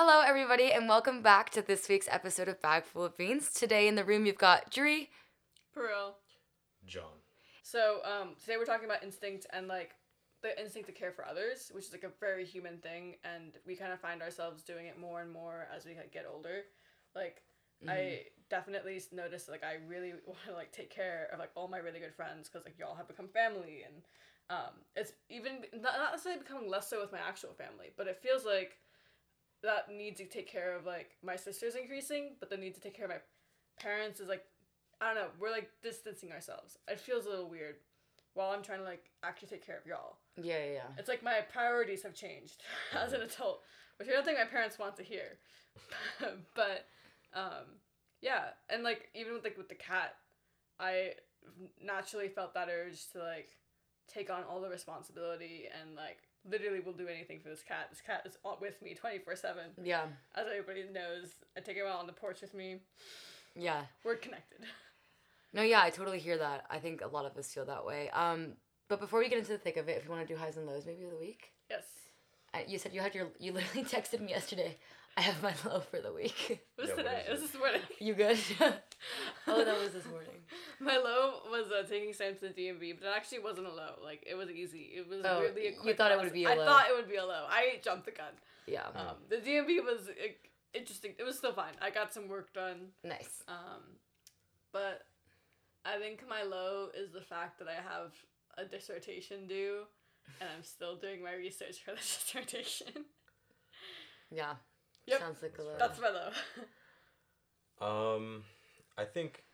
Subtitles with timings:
[0.00, 3.50] Hello, everybody, and welcome back to this week's episode of Bag Full of Beans.
[3.50, 5.10] Today in the room, you've got Dree.
[5.74, 6.18] Pearl.
[6.86, 7.18] John.
[7.64, 9.96] So um, today we're talking about instinct and like
[10.40, 13.74] the instinct to care for others, which is like a very human thing, and we
[13.74, 16.60] kind of find ourselves doing it more and more as we like, get older.
[17.16, 17.42] Like
[17.88, 18.20] I
[18.50, 21.98] definitely noticed like I really want to like take care of like all my really
[21.98, 23.96] good friends because like y'all have become family, and
[24.48, 28.22] um, it's even not, not necessarily becoming less so with my actual family, but it
[28.22, 28.76] feels like
[29.62, 32.94] that need to take care of like my sister's increasing, but the need to take
[32.94, 33.20] care of my
[33.80, 34.44] parents is like
[35.00, 36.76] I don't know, we're like distancing ourselves.
[36.88, 37.76] It feels a little weird
[38.34, 40.18] while I'm trying to like actually take care of y'all.
[40.36, 40.88] Yeah, yeah, yeah.
[40.96, 42.62] It's like my priorities have changed
[42.96, 43.62] as an adult,
[43.98, 45.38] which I don't think my parents want to hear.
[46.54, 46.86] but
[47.34, 47.78] um
[48.20, 50.14] yeah, and like even with like with the cat,
[50.80, 51.12] I
[51.82, 53.56] naturally felt that urge to like
[54.08, 57.86] take on all the responsibility and like literally will do anything for this cat.
[57.90, 59.84] This cat is with me 24/7.
[59.84, 62.80] Yeah, As everybody knows, I take him out on the porch with me.
[63.54, 63.82] yeah.
[64.04, 64.60] We're connected.
[65.54, 66.66] No, yeah, I totally hear that.
[66.68, 68.10] I think a lot of us feel that way.
[68.10, 68.52] Um,
[68.86, 70.58] but before we get into the thick of it, if you want to do highs
[70.58, 71.52] and lows, maybe of the week.
[71.70, 71.84] Yes.
[72.52, 73.28] Uh, you said you had your.
[73.40, 74.76] You literally texted me yesterday.
[75.16, 76.50] I have my low for the week.
[76.50, 77.20] It was Yeah, what today.
[77.22, 77.80] is It was this morning.
[77.98, 78.38] you good?
[79.46, 80.40] oh, that was this morning.
[80.80, 83.92] My low was uh, taking Sam to the DMV, but it actually wasn't a low.
[84.02, 84.90] Like it was easy.
[84.96, 86.62] It was Oh, weirdly a you quick thought it would be a I low.
[86.62, 87.46] I thought it would be a low.
[87.48, 88.32] I jumped the gun.
[88.66, 90.12] Yeah, Um, the DMV was uh,
[90.74, 91.14] interesting.
[91.18, 91.72] It was still fine.
[91.80, 92.88] I got some work done.
[93.04, 93.42] nice.
[93.48, 93.82] Um,
[94.72, 95.02] but
[95.86, 98.12] I think my low is the fact that I have
[98.58, 99.82] a dissertation due,
[100.40, 103.06] and I'm still doing my research for the dissertation.
[104.30, 104.54] Yeah.
[105.06, 105.20] Yep.
[105.20, 105.76] Sounds like a low.
[105.78, 106.30] That's my low.
[107.80, 108.42] Um,
[108.98, 109.44] I think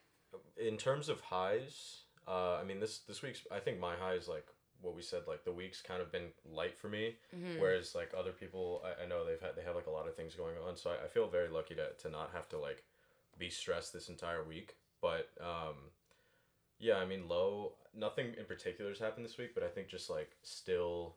[0.57, 4.27] in terms of highs, uh, I mean this this week's I think my high is
[4.27, 4.47] like
[4.81, 7.59] what we said like the week's kind of been light for me, Mhm.
[7.59, 10.15] whereas like other people I, I know they've had they have like a lot of
[10.15, 12.83] things going on, so I, I feel very lucky to to not have to like
[13.37, 14.75] be stressed this entire week.
[15.01, 15.75] But um,
[16.79, 20.09] yeah, I mean low nothing in particular has happened this week, but I think just
[20.09, 21.15] like still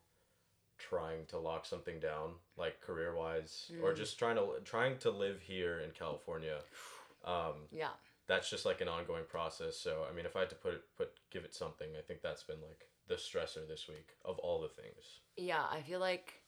[0.77, 3.97] trying to lock something down like career wise or Mm.
[3.97, 6.61] just trying to trying to live here in California
[7.25, 7.91] um, Yeah.
[8.29, 9.77] That's just like an ongoing process.
[9.77, 12.23] So I mean, if I had to put it, put give it something, I think
[12.23, 15.21] that's been like the stressor this week of all the things.
[15.37, 16.43] Yeah, I feel like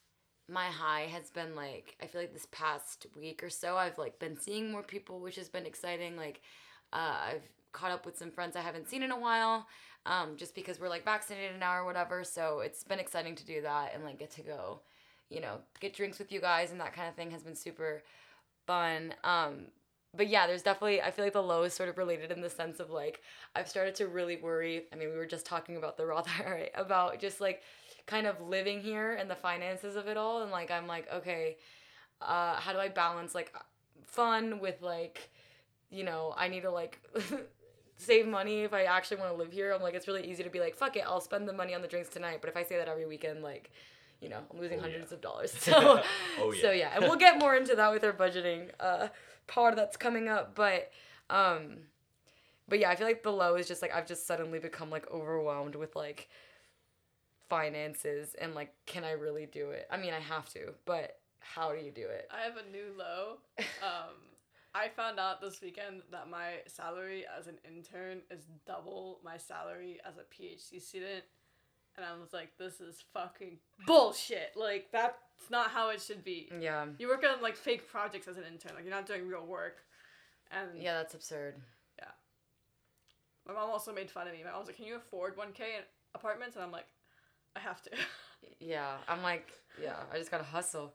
[0.49, 4.19] my high has been like I feel like this past week or so I've like
[4.19, 6.17] been seeing more people, which has been exciting.
[6.17, 6.43] Like
[6.93, 9.67] uh, I've caught up with some friends I haven't seen in a while,
[10.05, 12.25] um, just because we're like vaccinated now or whatever.
[12.25, 14.81] So it's been exciting to do that and like get to go,
[15.31, 18.03] you know, get drinks with you guys and that kind of thing has been super
[18.67, 19.15] fun.
[19.25, 19.67] Um,
[20.17, 22.51] but yeah, there's definitely I feel like the low is sort of related in the
[22.51, 23.21] sense of like
[23.55, 24.85] I've started to really worry.
[24.93, 27.63] I mean, we were just talking about the Roth IRA about just like
[28.07, 31.57] kind of living here and the finances of it all, and like I'm like, okay,
[32.21, 33.55] uh, how do I balance like
[34.05, 35.31] fun with like,
[35.91, 37.01] you know, I need to like
[37.97, 39.73] save money if I actually want to live here.
[39.73, 41.83] I'm like, it's really easy to be like, fuck it, I'll spend the money on
[41.83, 42.39] the drinks tonight.
[42.41, 43.71] But if I say that every weekend, like,
[44.21, 45.15] you know, I'm losing Oh, hundreds yeah.
[45.17, 45.53] of dollars.
[45.61, 46.03] So,
[46.39, 46.73] Oh, so yeah.
[46.73, 49.09] yeah, and we'll get more into that with our budgeting uh,
[49.47, 50.55] part that's coming up.
[50.55, 50.91] But,
[51.31, 51.79] um,
[52.69, 55.11] but yeah, I feel like the low is just like I've just suddenly become like
[55.11, 56.29] overwhelmed with like
[57.49, 59.87] finances and like, can I really do it?
[59.91, 62.29] I mean, I have to, but how do you do it?
[62.31, 63.39] I have a new low.
[63.83, 64.15] Um,
[64.73, 69.99] I found out this weekend that my salary as an intern is double my salary
[70.07, 71.25] as a PhD student.
[71.97, 74.53] And I was like, this is fucking bullshit.
[74.57, 76.51] Like, that's not how it should be.
[76.61, 78.73] Yeah, You work on, like, fake projects as an intern.
[78.75, 79.79] Like, you're not doing real work.
[80.51, 81.55] And yeah, that's absurd.
[81.99, 82.07] Yeah.
[83.47, 84.43] My mom also made fun of me.
[84.45, 85.83] My mom was like, can you afford 1K in
[86.15, 86.57] apartments?
[86.57, 86.87] And I'm like,
[87.57, 87.91] I have to.
[88.59, 89.51] Yeah, I'm like,
[89.83, 90.95] yeah, I just gotta hustle.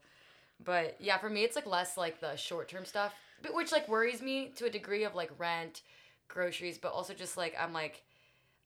[0.63, 3.13] But yeah, for me, it's like less like the short term stuff,
[3.43, 5.83] but which like worries me to a degree of like rent,
[6.27, 8.01] groceries, but also just like I'm like,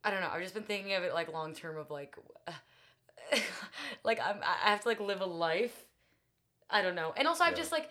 [0.04, 0.30] I don't know.
[0.32, 2.16] I've just been thinking of it like long term of like,
[4.04, 5.86] like I'm I have to like live a life.
[6.70, 7.58] I don't know, and also I've Yeah.
[7.58, 7.90] just like,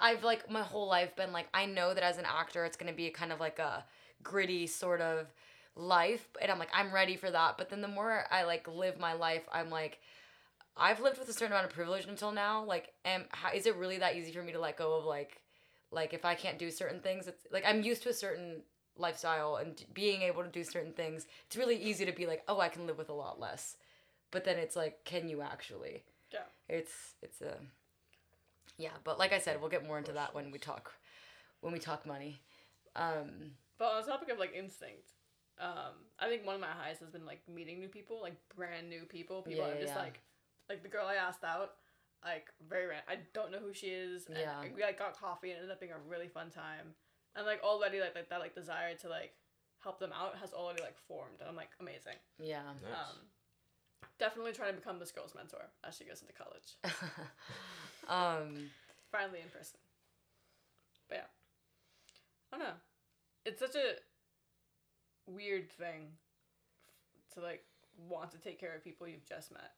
[0.00, 2.92] I've like my whole life been like I know that as an actor, it's gonna
[2.92, 3.84] be kind of like a
[4.22, 5.26] gritty sort of
[5.74, 8.98] life and i'm like i'm ready for that but then the more i like live
[9.00, 10.00] my life i'm like
[10.76, 13.76] i've lived with a certain amount of privilege until now like am how, is it
[13.76, 15.40] really that easy for me to let go of like
[15.90, 18.62] like if i can't do certain things it's like i'm used to a certain
[18.96, 22.60] lifestyle and being able to do certain things it's really easy to be like oh
[22.60, 23.76] i can live with a lot less
[24.30, 26.02] but then it's like can you actually
[26.32, 26.40] Yeah.
[26.68, 27.56] it's it's a
[28.78, 30.92] yeah but like i said we'll get more into that when we talk
[31.60, 32.40] when we talk money
[32.96, 35.12] um But on the topic of like instinct,
[35.58, 38.88] um, I think one of my highs has been like meeting new people, like brand
[38.88, 39.42] new people.
[39.42, 40.02] People Yeah, I'm just yeah.
[40.02, 40.20] like,
[40.68, 41.72] like the girl I asked out.
[42.24, 43.06] like very random.
[43.08, 44.26] I don't know who she is.
[44.26, 44.62] And Yeah.
[44.74, 46.94] we like got coffee and it ended up being a really fun time.
[47.36, 49.32] And like already like, like that like desire to like
[49.82, 52.16] help them out has already like formed and I'm like amazing.
[52.38, 52.62] Yeah.
[52.82, 52.92] Nice.
[52.92, 53.16] Um,
[54.18, 56.76] definitely trying to become this girl's mentor as she goes into college.
[58.08, 58.70] um.
[59.10, 59.78] Finally in person.
[61.08, 61.30] But yeah.
[62.52, 62.74] I don't know.
[63.44, 63.96] It's such a
[65.26, 66.08] weird thing
[67.34, 67.64] to like
[68.08, 69.72] want to take care of people you've just met.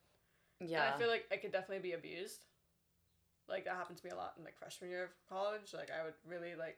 [0.59, 0.85] Yeah.
[0.85, 2.45] And I feel like I could definitely be abused.
[3.47, 5.73] Like that happened to me a lot in like freshman year of college.
[5.73, 6.77] Like I would really like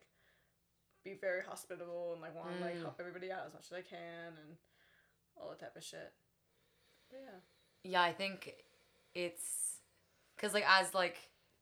[1.09, 2.81] be very hospitable and like want to like Mm.
[2.81, 4.57] help everybody out as much as I can and
[5.39, 6.12] all that type of shit.
[7.09, 7.39] But yeah.
[7.83, 8.54] Yeah, I think
[9.13, 9.77] it's
[10.36, 11.18] because like as like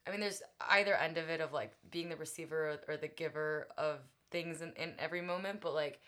[0.08, 3.08] I mean, there's either end of it of like being the receiver or, or the
[3.08, 4.00] giver of
[4.32, 6.00] things in, in every moment, but like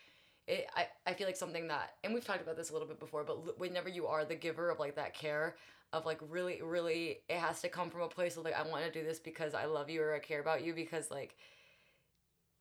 [0.48, 3.00] it, I, I feel like something that and we've talked about this a little bit
[3.00, 5.56] before, but l- whenever you are the giver of like that care
[5.94, 8.84] of like really really it has to come from a place of like I want
[8.86, 11.36] to do this because I love you or I care about you because like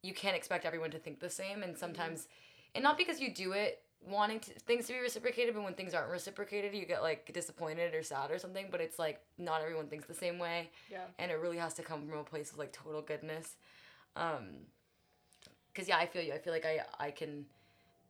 [0.06, 2.28] you can't expect everyone to think the same and sometimes
[2.74, 5.92] and not because you do it wanting to, things to be reciprocated but when things
[5.94, 9.86] aren't reciprocated you get like disappointed or sad or something but it's like not everyone
[9.88, 10.70] thinks the same way.
[10.90, 11.06] Yeah.
[11.18, 13.56] and it really has to come from a place of like total goodness.
[14.14, 14.44] Um
[15.72, 16.32] because yeah i feel you.
[16.32, 17.44] I feel like i i can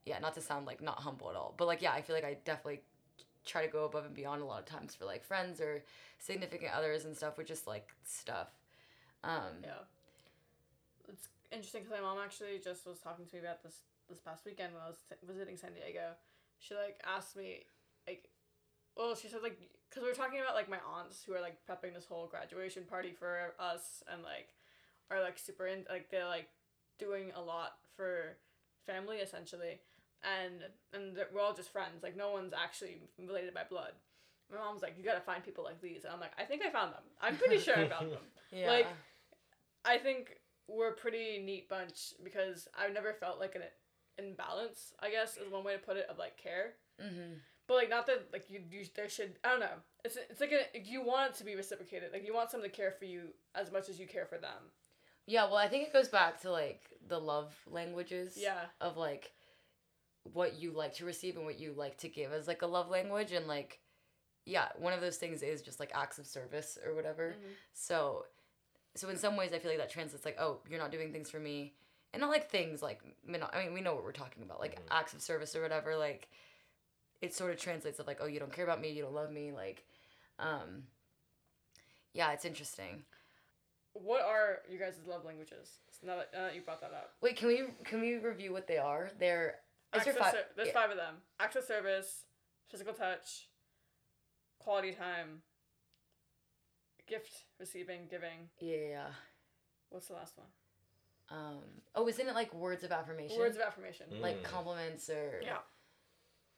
[0.05, 2.25] yeah not to sound like not humble at all but like yeah i feel like
[2.25, 2.81] i definitely
[3.45, 5.83] try to go above and beyond a lot of times for like friends or
[6.19, 8.49] significant others and stuff with just like stuff.
[9.25, 9.71] Um Yeah.
[11.53, 14.73] Interesting because my mom actually just was talking to me about this this past weekend
[14.75, 16.15] when I was t- visiting San Diego.
[16.59, 17.65] She like asked me
[18.07, 18.29] like,
[18.97, 19.59] well, she said like
[19.89, 22.85] because we were talking about like my aunts who are like prepping this whole graduation
[22.85, 24.55] party for us and like
[25.11, 26.49] are like super in like they're like
[26.99, 28.37] doing a lot for
[28.87, 29.79] family essentially
[30.25, 33.93] and and we're all just friends like no one's actually related by blood.
[34.51, 36.71] My mom's like, you gotta find people like these, and I'm like, I think I
[36.71, 37.03] found them.
[37.21, 38.23] I'm pretty sure I found them.
[38.53, 38.87] yeah Like,
[39.85, 43.63] I think we're a pretty neat bunch because I've never felt like an
[44.19, 44.93] imbalance.
[45.01, 47.35] I guess is one way to put it of like care, mm-hmm.
[47.67, 49.79] but like not that like you, you there should I don't know.
[50.05, 52.11] It's it's like a, you want it to be reciprocated.
[52.13, 54.73] Like you want someone to care for you as much as you care for them.
[55.27, 58.37] Yeah, well, I think it goes back to like the love languages.
[58.37, 58.61] Yeah.
[58.81, 59.33] Of like
[60.33, 62.91] what you like to receive and what you like to give as like a love
[62.91, 63.81] language and like
[64.45, 67.35] yeah, one of those things is just like acts of service or whatever.
[67.37, 67.51] Mhm.
[67.73, 68.27] So
[68.99, 71.31] so in some ways I feel like that translates like, oh, you're not doing things
[71.31, 71.75] for me.
[72.13, 73.31] And not like things like I
[73.65, 74.85] mean, we know what we're talking about, like Mhm.
[74.91, 76.29] acts of service or whatever, like
[77.21, 79.31] it sort of translates of like, oh, you don't care about me, you don't love
[79.31, 79.85] me, like
[80.39, 80.85] um
[82.13, 83.05] yeah, it's interesting.
[83.93, 85.79] What are you guys' love languages?
[86.03, 88.67] Now that, now that you brought that up, Wait, can we can we review what
[88.67, 89.11] they are?
[89.19, 89.61] They're
[89.95, 90.33] is there of five?
[90.33, 90.75] ser- there's yeah.
[90.75, 91.17] five of them.
[91.41, 92.25] Acts of service,
[92.69, 93.49] physical touch,
[94.59, 95.43] quality time,
[97.07, 98.51] gift receiving, giving.
[98.61, 99.09] Yeah, yeah, yeah.
[99.91, 100.47] What's the last one?
[101.31, 101.63] Um.
[101.95, 103.39] Oh, isn't it like words of affirmation?
[103.39, 104.07] Words of affirmation.
[104.13, 104.21] Mm.
[104.21, 105.59] like compliments or Yeah.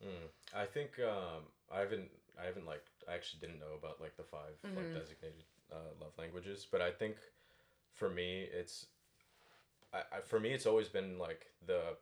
[0.04, 0.28] Mm.
[0.54, 2.10] I think um, I haven't
[2.40, 4.76] I haven't like I actually didn't know about like the 5 Mhm.
[4.76, 7.16] like designated uh, love languages, but I think
[7.94, 8.86] for me it's
[9.92, 11.96] I, I for me it's always been like the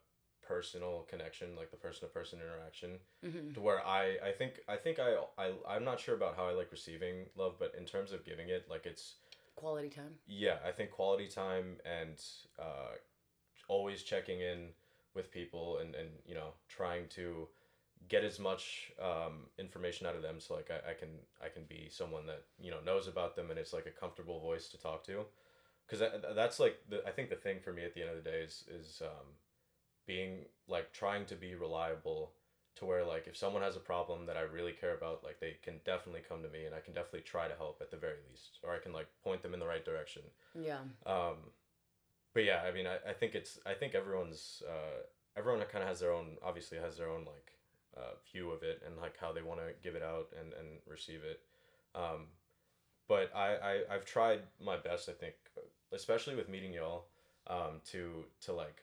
[0.47, 3.55] personal connection, like the person to person interaction, Mhm.
[3.55, 6.53] to where I I think I think I I I'm not sure about how I
[6.53, 9.17] like receiving love, but in terms of giving it, like it's
[9.55, 10.19] quality time.
[10.27, 12.21] yeah, I think quality time and
[12.59, 12.95] uh,
[13.69, 14.69] always checking in
[15.15, 17.49] with people and, and you know trying to
[18.09, 21.09] get as much um, information out of them so like I, I can
[21.43, 24.39] I can be someone that you know knows about them and it's like a comfortable
[24.41, 25.25] voice to talk to
[25.87, 28.23] because that, that's like the I think the thing for me at the end of
[28.23, 29.27] the day is is um,
[30.07, 32.33] being like trying to be reliable
[32.77, 35.57] to where like if someone has a problem that I really care about like they
[35.63, 38.19] can definitely come to me and I can definitely try to help at the very
[38.31, 40.23] least or I can like point them in the right direction
[40.55, 40.81] Yeah.
[41.07, 41.37] um,
[42.35, 45.01] but yeah I mean I, I think it's I think everyone's uh,
[45.37, 47.53] everyone kind of has their own obviously has their own like
[47.97, 50.69] uh, view of it and like how they want to give it out and, and
[50.87, 51.41] receive it
[51.95, 52.27] um,
[53.09, 55.35] but I, I I've tried my best I think
[55.93, 57.07] especially with meeting y'all
[57.47, 58.83] um, to to like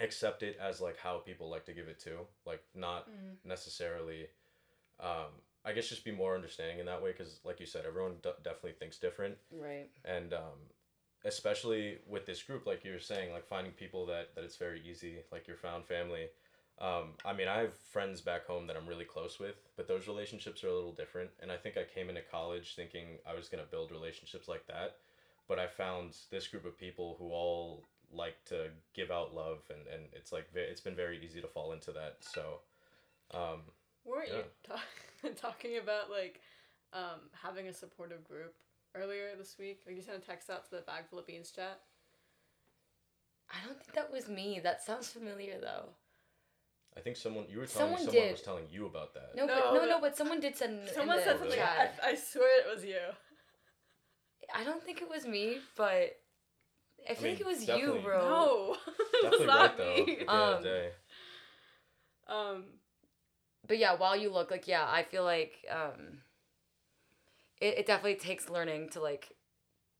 [0.00, 3.36] accept it as like how people like to give it to like not Mm.
[3.44, 4.26] necessarily
[5.00, 5.32] um,
[5.64, 8.30] I guess just be more understanding in that way because like you said everyone d-
[8.42, 9.88] definitely thinks different Right.
[10.04, 10.58] and um,
[11.24, 14.80] especially with this group like you were saying like finding people that that it's very
[14.88, 16.28] easy like your found family
[16.78, 20.06] um, i mean i have friends back home that i'm really close with but those
[20.08, 23.48] relationships are a little different and i think i came into college thinking i was
[23.50, 24.96] going to build relationships like that
[25.46, 29.86] but i found this group of people who all like to give out love and,
[29.92, 32.60] and it's like ve- it's been very easy to fall into that so
[33.32, 33.60] um,
[34.04, 34.34] Weren't you
[34.68, 34.76] Yeah.
[35.22, 36.40] ta- talking about like
[36.92, 38.54] um, having a supportive group
[38.96, 39.82] earlier this week?
[39.86, 41.78] Like you sent a text out to the bag full of beans chat.
[43.52, 44.60] I don't think that was me.
[44.62, 45.90] That sounds familiar though.
[46.96, 49.30] I think someone you were telling Someone someone was telling you about that.
[49.36, 49.86] No, No, but, no, no.
[49.86, 50.80] no, but someone did send.
[50.88, 51.56] in Someone the said something.
[51.56, 52.00] chat.
[52.04, 52.98] I, I swear it was you.
[54.52, 56.16] I don't think it was me, but
[57.08, 58.20] I feel mean, like it was you, bro.
[58.28, 60.00] No, it Definitely was not right me.
[60.00, 60.90] At the end Um, of the day.
[62.28, 62.64] Um,
[63.66, 66.22] But yeah, while you look, like, yeah, I feel like um,
[67.60, 69.28] it, it definitely takes learning to like,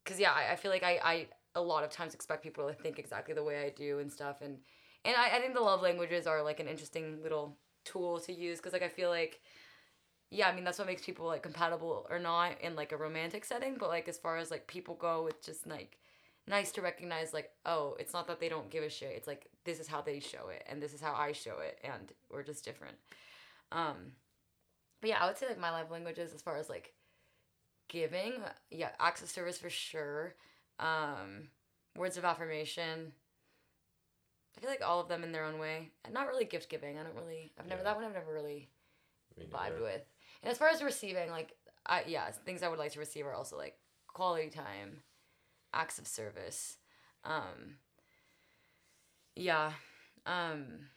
[0.04, 2.74] cause yeah, I, I feel like I, I a lot of times expect people to
[2.74, 4.58] think exactly the way I do and stuff, and
[5.04, 8.60] and I, I think the love languages are like an interesting little tool to use,
[8.60, 9.40] cause like I feel like,
[10.30, 13.44] yeah, I mean that's what makes people like compatible or not in like a romantic
[13.44, 15.98] setting, but like as far as like people go, it's just like
[16.46, 19.46] nice to recognize like oh it's not that they don't give a shit it's like
[19.64, 22.42] this is how they show it and this is how i show it and we're
[22.42, 22.96] just different
[23.72, 24.12] um
[25.00, 26.92] but yeah i would say like my love languages as far as like
[27.88, 28.34] giving
[28.70, 30.34] yeah acts of service for sure
[30.78, 31.48] um
[31.96, 33.12] words of affirmation
[34.56, 36.98] i feel like all of them in their own way and not really gift giving
[36.98, 37.84] i don't really i've never Yeah.
[37.84, 38.68] that one i've never really
[39.38, 39.82] Me vibed neither.
[39.82, 40.02] with.
[40.42, 41.52] And as far as receiving, like
[41.86, 45.02] I yeah, things I would like to receive are also like quality time,
[45.72, 46.76] acts of service.
[47.24, 47.76] Um
[49.36, 49.72] yeah.
[50.26, 50.88] Um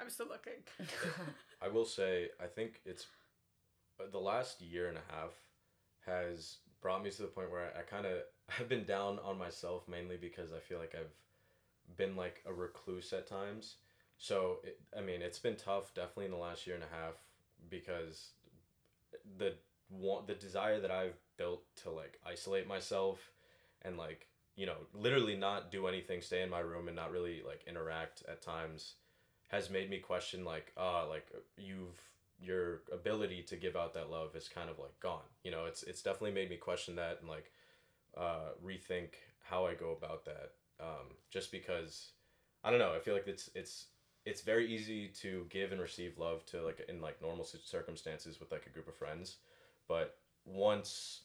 [0.00, 0.62] I'm still looking.
[1.62, 3.06] I will say, I think it's
[4.00, 5.32] uh, the last year and a half
[6.06, 8.18] has brought me to the point where I, I kind of
[8.58, 13.12] I've been down on myself mainly because I feel like I've been like a recluse
[13.12, 13.76] at times.
[14.18, 17.14] So it, I mean, it's been tough definitely in the last year and a half
[17.70, 18.30] because
[19.38, 19.54] the
[19.90, 23.32] want the desire that I've built to like isolate myself
[23.82, 24.26] and like
[24.56, 28.22] you know literally not do anything, stay in my room and not really like interact
[28.28, 28.94] at times
[29.48, 31.26] has made me question like uh like
[31.56, 31.98] you've
[32.40, 35.28] your ability to give out that love is kind of like gone.
[35.42, 37.50] You know it's it's definitely made me question that and like
[38.16, 39.10] uh rethink
[39.42, 42.12] how i go about that um just because
[42.64, 43.86] i don't know i feel like it's it's
[44.24, 48.50] it's very easy to give and receive love to like in like normal circumstances with
[48.52, 49.36] like a group of friends
[49.88, 51.20] but once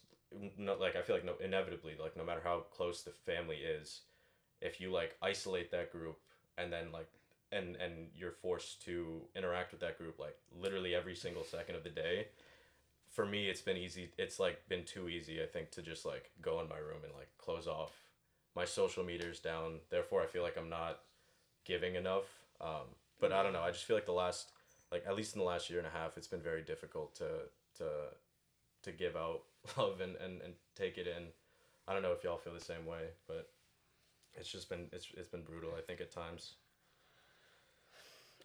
[0.58, 4.02] no, like i feel like no inevitably like no matter how close the family is
[4.60, 6.18] if you like isolate that group
[6.58, 7.08] and then like
[7.52, 11.84] and and you're forced to interact with that group like literally every single second of
[11.84, 12.26] the day
[13.10, 16.30] for me it's been easy it's like been too easy i think to just like
[16.42, 17.92] go in my room and like close off
[18.56, 19.80] my social meters down.
[19.90, 21.00] Therefore i feel like i'm not
[21.64, 22.24] giving enough
[22.60, 22.86] um,
[23.20, 23.62] but i don't know.
[23.62, 24.50] I just feel like the last
[24.92, 27.28] like at least in the last year and a half it's been very difficult to
[27.78, 27.84] to
[28.84, 29.42] to give out
[29.76, 31.24] love and and, and take it in
[31.88, 33.50] i don't know if y'all feel the same way but
[34.34, 36.54] it's just been it's, it's been brutal i think at times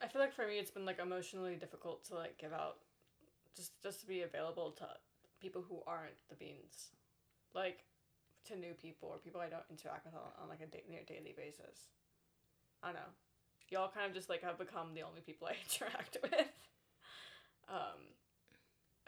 [0.01, 2.77] I feel like for me, it's been like emotionally difficult to like give out,
[3.55, 4.87] just just to be available to
[5.41, 6.95] people who aren't the beans,
[7.53, 7.83] like
[8.47, 11.35] to new people or people I don't interact with on, like a da- near daily
[11.35, 11.91] basis.
[12.81, 13.11] I don't know.
[13.69, 16.47] Y'all kind of just like have become the only people I interact with.
[17.67, 17.99] Um,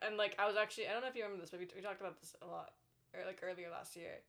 [0.01, 1.81] and like I was actually I don't know if you remember this, but we, we
[1.81, 2.71] talked about this a lot,
[3.13, 4.19] or like earlier last year,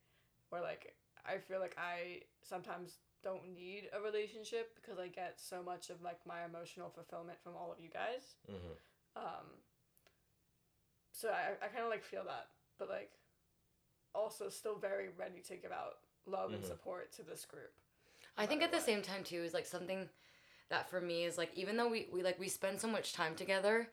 [0.51, 0.95] where like
[1.27, 6.03] I feel like I sometimes don't need a relationship because I get so much of
[6.03, 8.35] like my emotional fulfillment from all of you guys.
[8.51, 8.75] mm-hmm.
[9.15, 9.47] Um,
[11.13, 12.49] so I, I kind of like feel that,
[12.79, 13.13] but like
[14.15, 16.67] also still very ready to give out love and Mhm.
[16.69, 17.73] support to this group.
[18.37, 20.09] I think matter at the same time too is like something
[20.69, 23.35] that for me is like even though we, we like we spend so much time
[23.35, 23.89] together,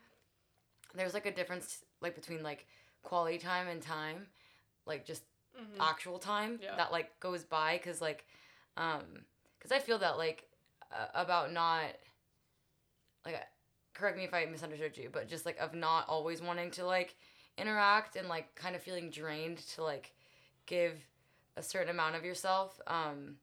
[0.96, 2.66] there's like a difference like between like
[3.04, 4.28] quality time and time,
[4.86, 5.24] like just
[5.60, 5.82] Mm-hmm.
[5.82, 6.76] actual time Yeah.
[6.78, 8.26] that like goes by because like
[8.78, 9.04] um
[9.58, 10.46] because i feel that like
[10.92, 11.86] uh, about not
[13.26, 13.36] like
[13.94, 17.16] correct me if i misunderstood you but just like of not always wanting to like
[17.58, 20.14] interact and like kind of feeling drained to like
[20.66, 20.94] give
[21.58, 23.36] a certain amount of yourself um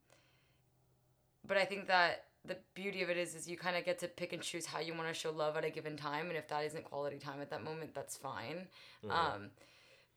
[1.46, 4.08] but i think that the beauty of it is is you kind of get to
[4.08, 6.48] pick and choose how you want to show love at a given time and if
[6.48, 8.68] that isn't quality time at that moment that's fine
[9.04, 9.10] Mhm.
[9.10, 9.50] um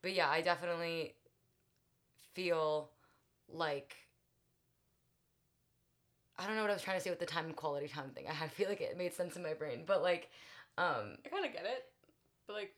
[0.02, 1.16] but yeah i definitely
[2.34, 2.90] feel
[3.52, 3.96] like
[6.38, 8.12] I don't know what I was trying to say with the time and quality time
[8.12, 8.26] thing.
[8.30, 10.30] I had feel like it made sense in my brain, but like,
[10.78, 11.84] um, I kind of get it,
[12.48, 12.74] but like,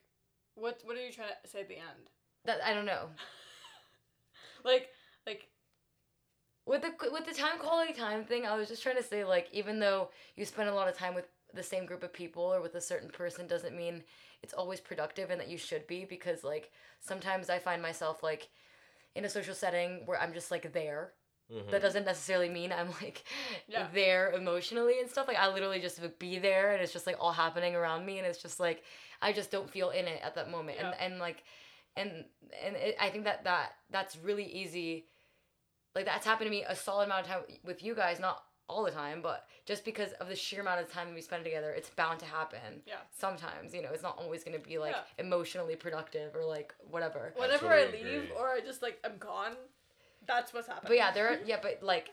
[0.56, 2.10] what what are you trying to say at the end?
[2.44, 3.06] that I don't know
[4.64, 4.88] Like like
[6.66, 8.46] with the with the time quality time thing.
[8.46, 11.14] I was just trying to say like, even though you spend a lot of time
[11.14, 14.02] with the same group of people or with a certain person, doesn't mean
[14.42, 18.48] it's always productive and that you should be because like sometimes I find myself like
[19.14, 21.12] in a social setting where I'm just like there
[21.52, 21.70] Mhm.
[21.70, 23.24] that doesn't necessarily mean I'm like
[23.66, 23.88] Yeah.
[23.92, 25.28] there emotionally and stuff.
[25.28, 28.18] Like I literally just would be there and it's just like all happening around me
[28.18, 28.84] and it's just like
[29.20, 30.78] I just don't feel in it at that moment.
[30.80, 30.92] Yeah.
[30.92, 31.44] And and like
[31.96, 32.24] and
[32.64, 35.08] and it, I think that that that's really easy.
[35.94, 38.84] Like that's happened to me a solid amount of time with you guys, not all
[38.84, 41.90] the time, but just because of the sheer amount of time we spend together, it's
[41.90, 42.80] bound to happen.
[42.86, 42.94] Yeah.
[43.10, 45.24] Sometimes, you know, it's not always going to be like Yeah.
[45.24, 47.32] emotionally productive or like whatever.
[47.36, 48.36] Whenever I totally leave agree.
[48.38, 49.52] or I just like I'm gone,
[50.26, 50.88] that's what's happening.
[50.88, 51.28] But yeah, there.
[51.32, 52.10] Are, yeah, but like,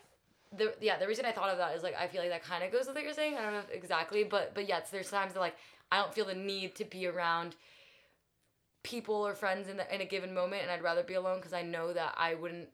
[0.56, 2.64] the yeah, the reason I thought of that is like I feel like that kind
[2.64, 3.36] of goes with what you're saying.
[3.36, 5.56] I don't know exactly, but but yes, there's times that like
[5.92, 7.54] I don't feel the need to be around
[8.82, 11.52] people or friends in the, in a given moment, and I'd rather be alone because
[11.52, 12.68] I know that I wouldn't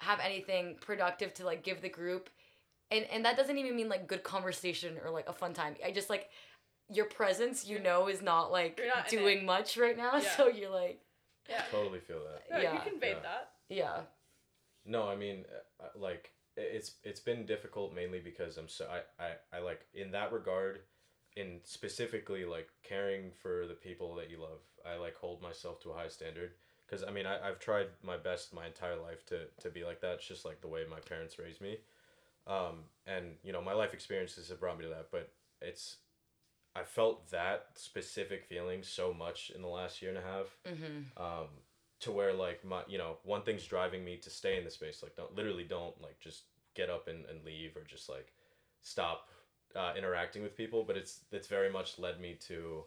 [0.00, 2.28] have anything productive to like give the group,
[2.90, 5.76] and and that doesn't even mean like good conversation or like a fun time.
[5.84, 6.28] I just like
[6.92, 10.30] your presence, you know, is not like not doing much right now, Yeah.
[10.36, 11.00] so you're like
[11.48, 11.62] yeah.
[11.70, 12.42] Totally feel that.
[12.50, 12.72] No, Yeah.
[12.74, 13.22] you conveyed Yeah.
[13.22, 13.50] that.
[13.68, 14.00] yeah.
[14.84, 15.44] No, I mean,
[15.80, 19.86] uh, uh, like it's it's been difficult mainly because I'm so I, I I like
[19.94, 20.80] in that regard,
[21.36, 24.60] in specifically like caring for the people that you love.
[24.86, 26.52] I like hold myself to a high standard
[26.90, 30.00] because I mean I I've tried my best my entire life to to be like
[30.00, 30.14] that.
[30.14, 31.78] It's just like the way my parents raised me,
[32.46, 35.08] um, and you know my life experiences have brought me to that.
[35.12, 35.30] But
[35.60, 35.96] it's
[36.74, 41.22] I felt that specific feeling so much in the last year and a half Mm-hmm.
[41.22, 41.48] um,
[42.00, 45.02] to where like my you know one thing's driving me to stay in the space
[45.02, 46.44] like don't literally don't like just
[46.74, 48.32] get up and, and leave or just like
[48.82, 49.28] stop
[49.76, 52.84] uh, interacting with people but it's it's very much led me to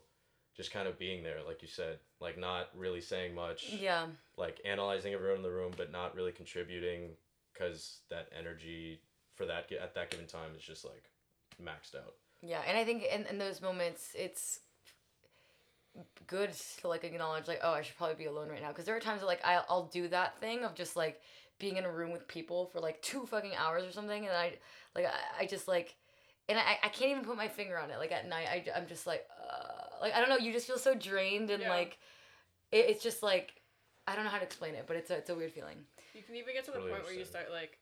[0.56, 4.08] just kind of being there like you said like not really saying much Yeah.
[4.38, 7.12] like analyzing everyone in the room but not really contributing
[7.54, 9.02] because that energy
[9.36, 11.12] for that at that given time is just like
[11.62, 14.60] maxed out Yeah, and I think in, in those moments, it's
[16.28, 16.52] good
[16.82, 18.70] to like acknowledge like, oh, I should probably be alone right now.
[18.70, 21.22] Because there are times that like I'll, I'll do that thing of just like
[21.60, 24.54] being in a room with people for like two fucking hours or something, and I
[24.96, 25.96] like I, I just like,
[26.50, 27.98] and I, I can't even put my finger on it.
[28.00, 30.38] Like at night, I I'm just like, uh, like I don't know.
[30.38, 31.70] You just feel so drained and Yeah.
[31.70, 31.98] like,
[32.72, 33.62] it, it's just like,
[34.08, 35.78] I don't know how to explain it, but it's a it's a weird feeling.
[36.14, 37.80] You can even get to the Totally point where you start like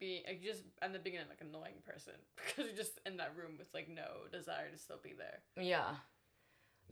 [0.00, 3.32] being like just end up being an like annoying person because you're just in that
[3.36, 5.38] room with like no desire to still be there.
[5.56, 5.94] Yeah,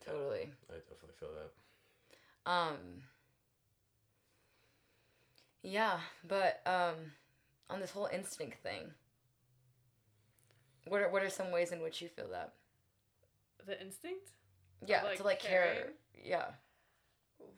[0.05, 0.51] totally.
[0.71, 3.03] i definitely feel that Um.
[5.63, 6.95] Yeah, but um,
[7.69, 8.93] on this whole instinct thing,
[10.87, 12.53] what are what are some ways in which you feel that?
[13.67, 14.31] The instinct.
[14.87, 15.89] Yeah, like, to like care.
[16.25, 16.47] Yeah.
[17.41, 17.49] Oof.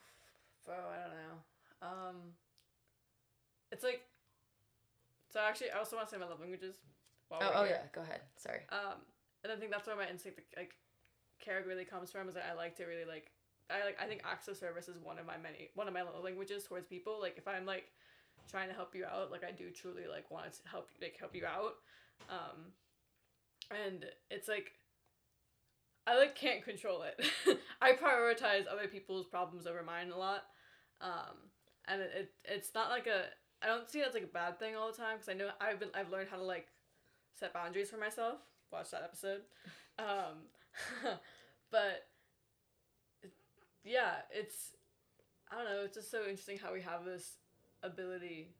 [0.64, 2.08] Bro, I don't know.
[2.08, 2.16] Um,
[3.70, 4.02] it's like.
[5.30, 6.76] So actually, I also want to say my love languages.
[7.30, 7.80] Oh, oh here.
[7.82, 7.88] yeah.
[7.92, 8.20] Go ahead.
[8.36, 8.60] Sorry.
[8.70, 9.04] Um,
[9.44, 10.74] and I think that's where my instinct like
[11.40, 12.28] care really comes from.
[12.28, 13.30] Is that I like to really like
[13.70, 16.02] I like I think acts of service is one of my many one of my
[16.02, 17.18] love languages towards people.
[17.20, 17.92] Like if I'm like
[18.50, 21.34] trying to help you out, like I do truly like want to help like help
[21.34, 21.74] you out.
[22.30, 22.72] Um,
[23.70, 24.72] and it's like
[26.08, 27.26] I like can't control it.
[27.82, 30.44] I prioritize other people's problems over mine a lot.
[31.02, 31.36] Um,
[31.86, 33.24] and it, it it's not like a
[33.62, 35.50] I don't see it as like a bad thing all the time because I know
[35.60, 36.68] I've been I've learned how to like
[37.34, 38.36] set boundaries for myself.
[38.72, 39.42] Watch that episode.
[39.98, 40.48] Um,
[41.70, 42.06] but
[43.84, 44.76] yeah, it's
[45.52, 45.82] I don't know.
[45.84, 47.32] It's just so interesting how we have this
[47.82, 48.54] ability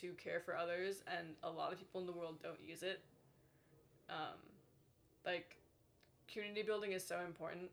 [0.00, 3.04] to care for others, and a lot of people in the world don't use it.
[4.10, 4.38] Um,
[5.24, 5.56] like
[6.32, 7.70] community building is so important.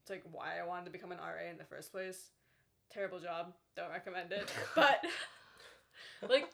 [0.00, 2.30] It's like why I wanted to become an RA in the first place.
[2.90, 3.52] Terrible job.
[3.76, 4.50] Don't recommend it.
[4.74, 6.48] But like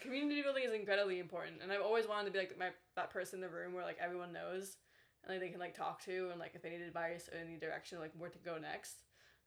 [0.00, 3.36] community building is incredibly important and i've always wanted to be like my that person
[3.36, 4.76] in the room where like everyone knows
[5.22, 7.56] and like they can like talk to and like if they need advice or any
[7.56, 9.02] direction like where to go next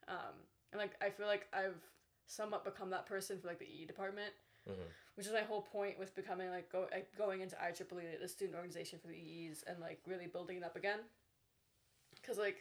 [0.08, 0.34] um
[0.72, 1.80] and like i feel like i've
[2.26, 4.34] somewhat become that person for like the e department
[4.68, 4.74] Mhm.
[5.16, 8.56] which is my whole point with becoming like go like, going into IEEE, the student
[8.58, 11.00] organization for the EEs, and like really building it up again.
[12.28, 12.58] Cause like,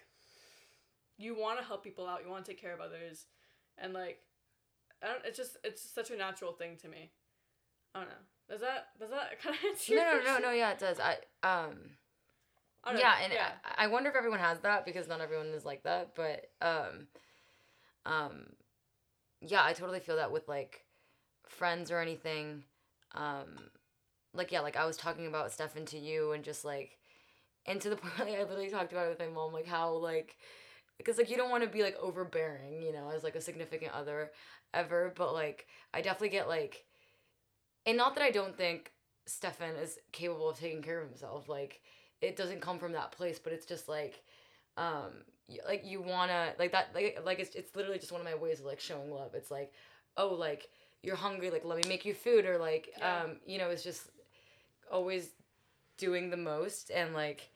[1.18, 3.26] you want to help people out, you want to take care of others,
[3.78, 4.20] and like,
[5.02, 5.24] I don't.
[5.24, 7.10] It's just it's such a natural thing to me.
[7.94, 8.14] I don't know.
[8.48, 9.94] Does that does that kind of answer?
[9.94, 10.50] No, no, no, no.
[10.52, 10.98] Yeah, it does.
[11.00, 11.76] I um.
[12.84, 13.00] I don't know.
[13.00, 13.32] yeah, and
[13.64, 16.14] I, I wonder if everyone has that because not everyone is like that.
[16.14, 17.08] But um,
[18.04, 18.46] um,
[19.40, 20.84] yeah, I totally feel that with like
[21.48, 22.62] friends or anything.
[23.14, 23.70] Um,
[24.32, 26.98] like yeah, like I was talking about Stefan to you and just like,
[27.66, 29.92] and to the point like, I literally talked about it with my mom, like how
[29.94, 30.36] like,
[30.98, 33.92] because like you don't want to be like overbearing, you know, as like a significant
[33.92, 34.32] other
[34.74, 35.12] ever.
[35.16, 36.84] But like I definitely get like,
[37.84, 38.92] and not that I don't think
[39.26, 41.80] Stefan is capable of taking care of himself, like
[42.20, 44.22] it doesn't come from that place but it's just like
[44.78, 45.12] um
[45.68, 48.60] like you wanna like that like like it's, it's literally just one of my ways
[48.60, 49.72] of like showing love it's like
[50.16, 50.68] oh like
[51.02, 53.22] you're hungry like let me make you food or like Yeah.
[53.24, 54.10] um you know it's just
[54.90, 55.30] always
[55.98, 57.50] doing the most and like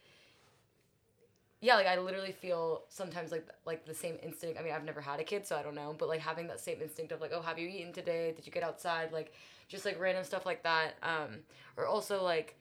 [1.60, 4.58] yeah, like I literally feel sometimes like like the same instinct.
[4.58, 6.58] I mean, I've never had a kid, so I don't know, but like having that
[6.60, 8.32] same instinct of like, oh, have you eaten today?
[8.34, 9.12] Did you get outside?
[9.12, 9.32] Like
[9.68, 10.94] just like random stuff like that.
[11.02, 11.40] Um,
[11.76, 12.58] or also like,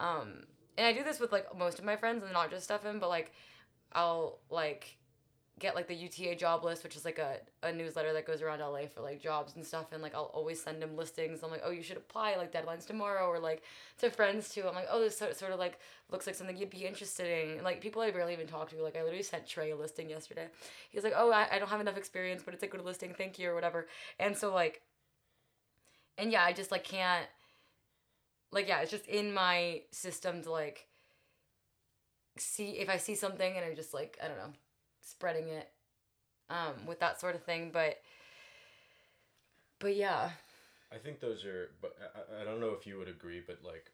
[0.00, 0.44] um,
[0.76, 3.08] and I do this with like most of my friends, and not just Stefan, but
[3.08, 3.32] like,
[3.92, 4.98] I'll like
[5.62, 8.58] get like the UTA job list, which is like a, a newsletter that goes around
[8.58, 9.92] LA for like jobs and stuff.
[9.92, 11.42] And like I'll always send them listings.
[11.42, 13.62] I'm like, oh, you should apply like deadlines tomorrow, or like
[13.98, 14.64] to friends too.
[14.68, 15.78] I'm like, oh, this sort sort of like
[16.10, 17.52] looks like something you'd be interested in.
[17.52, 18.82] And, like people I barely even talk to.
[18.82, 20.48] Like I literally sent Trey a listing yesterday.
[20.90, 23.14] He's like, oh, I, I don't have enough experience, but it's a good listing.
[23.16, 23.86] Thank you or whatever.
[24.18, 24.82] And so like,
[26.18, 27.26] and yeah, I just like can't.
[28.50, 30.88] Like yeah, it's just in my system to like
[32.36, 34.52] see if I see something and I'm just like I don't know
[35.02, 35.70] spreading it
[36.50, 37.70] um, with that sort of thing.
[37.72, 38.00] But
[39.78, 40.30] but yeah,
[40.92, 43.90] I think those are, but I, I don't know if you would agree, but like,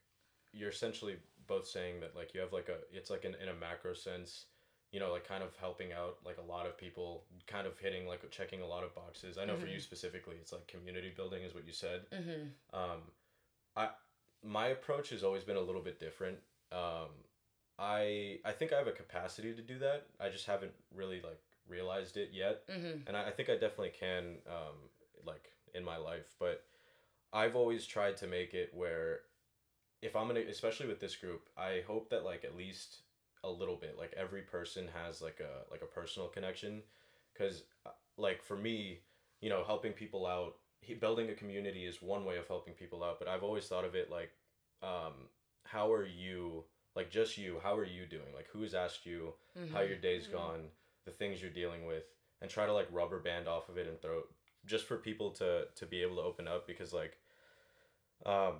[0.52, 1.16] you're essentially
[1.46, 4.46] both saying that like you have like a, it's like in, in a macro sense,
[4.92, 8.06] you know, like kind of helping out like a lot of people, kind of hitting
[8.06, 9.38] like checking a lot of boxes.
[9.38, 12.02] I know for you specifically, it's like community building is what you said.
[12.12, 12.78] mm-hmm.
[12.78, 13.00] Um,
[13.76, 13.88] I
[14.44, 16.38] my approach has always been a little bit different.
[16.72, 17.10] Um,
[17.78, 20.06] I I think I have a capacity to do that.
[20.20, 23.06] I just haven't really like realized it yet, Mm-hmm.
[23.06, 24.36] and I, I think I definitely can.
[24.46, 24.74] Um,
[25.26, 26.64] like in my life, but
[27.32, 29.20] I've always tried to make it where
[30.00, 32.98] if I'm gonna, especially with this group, I hope that like at least
[33.44, 36.82] a little bit, like every person has like a like a personal connection,
[37.34, 37.64] because
[38.16, 39.00] like for me,
[39.40, 43.02] you know, helping people out, he, building a community is one way of helping people
[43.04, 44.30] out, but I've always thought of it like,
[44.82, 45.12] um,
[45.64, 46.64] how are you?
[46.96, 48.32] Like just you, how are you doing?
[48.34, 49.74] Like who's asked you Mm-hmm.
[49.74, 50.32] how your day's Mhm.
[50.32, 50.70] gone,
[51.04, 52.04] the things you're dealing with,
[52.40, 54.22] and try to like rubber band off of it and throw
[54.66, 57.18] just for people to to be able to open up because like
[58.26, 58.54] um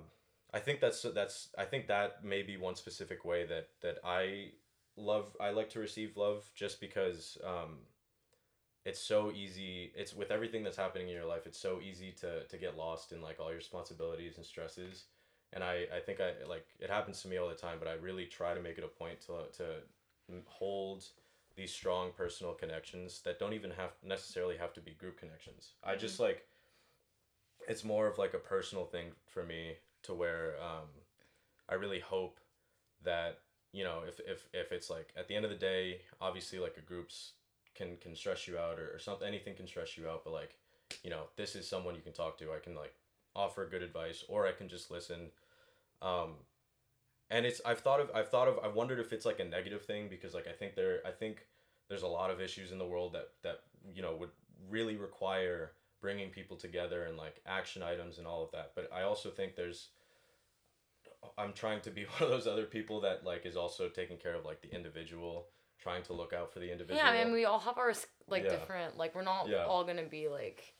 [0.53, 4.51] I think that's that's I think that may be one specific way that that I
[4.95, 7.79] love I like to receive love just because um
[8.85, 12.43] it's so easy it's with everything that's happening in your life it's so easy to
[12.45, 15.05] to get lost in like all your responsibilities and stresses
[15.53, 17.93] and I I think I like it happens to me all the time but I
[17.93, 19.65] really try to make it a point to to
[20.45, 21.05] hold
[21.55, 25.73] these strong personal connections that don't even have necessarily have to be group connections.
[25.83, 26.45] I just like
[27.67, 30.87] it's more of like a personal thing for me to where um,
[31.67, 32.39] I really hope
[33.03, 33.39] that
[33.73, 36.75] you know if, if if it's like at the end of the day obviously like
[36.77, 37.33] a group's
[37.75, 40.57] can can stress you out or, or something anything can stress you out but like
[41.03, 42.93] you know this is someone you can talk to I can like
[43.35, 45.31] offer good advice or I can just listen
[46.01, 46.35] um,
[47.29, 49.83] and it's I've thought of I've thought of I've wondered if it's like a negative
[49.85, 51.45] thing because like I think there I think
[51.89, 53.61] there's a lot of issues in the world that that
[53.93, 54.31] you know would
[54.69, 59.03] really require bringing people together and like action items and all of that but I
[59.03, 59.89] also think there's
[61.37, 64.35] I'm trying to be one of those other people that like is also taking care
[64.35, 65.47] of like the individual
[65.81, 67.93] trying to look out for the individual Yeah, I mean, we all have our
[68.27, 68.49] like Yeah.
[68.49, 69.65] different like we're not Yeah.
[69.65, 70.73] all gonna be like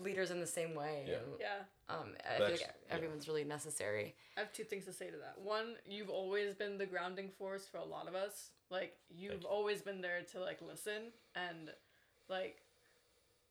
[0.00, 1.04] leaders in the same way.
[1.06, 1.16] Yeah.
[1.16, 1.62] and, Yeah.
[1.88, 2.94] Um, I feel That's- like yeah.
[2.94, 4.14] everyone's really necessary.
[4.36, 5.38] I have two things to say to that.
[5.42, 8.50] One, you've always been the grounding force for a lot of us.
[8.70, 9.48] Like you've you.
[9.48, 11.70] always been there to like listen and
[12.28, 12.62] like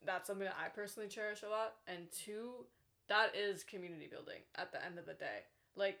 [0.04, 1.74] that's something that I personally cherish a lot.
[1.86, 2.66] And two,
[3.08, 5.46] that is community building at the end of the day.
[5.76, 6.00] Like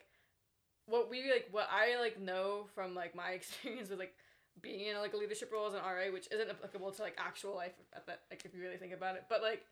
[0.86, 4.14] what we like what I like know from like my experience with like
[4.60, 7.54] being in like a leadership role as an RA, which isn't applicable to like actual
[7.54, 9.24] life at that like if you really think about it.
[9.28, 9.64] But like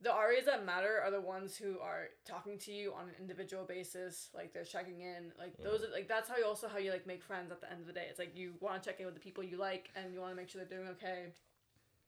[0.00, 3.64] the RAs that matter are the ones who are talking to you on an individual
[3.64, 5.32] basis, like they're checking in.
[5.38, 5.64] Like mm.
[5.64, 7.80] those are like that's how you also how you like make friends at the end
[7.80, 8.06] of the day.
[8.08, 10.32] It's like you want to check in with the people you like and you want
[10.32, 11.32] to make sure they're doing okay.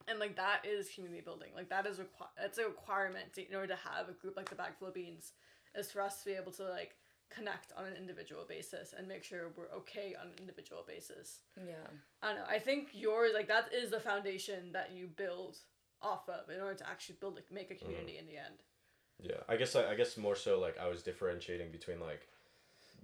[0.07, 1.50] And like that is community building.
[1.55, 4.48] Like that is requi- that's a requirement to, in order to have a group like
[4.48, 5.33] the Bag Full of Beans
[5.74, 6.94] is for us to be able to like
[7.29, 11.40] connect on an individual basis and make sure we're okay on an individual basis.
[11.57, 11.74] Yeah.
[12.22, 12.44] I don't know.
[12.48, 15.59] I think yours like that is the foundation that you build
[16.03, 17.85] off of in order to actually build a, make a mm-hmm.
[17.85, 18.63] community in the end.
[19.23, 22.27] Yeah, I guess I, I guess more so like I was differentiating between like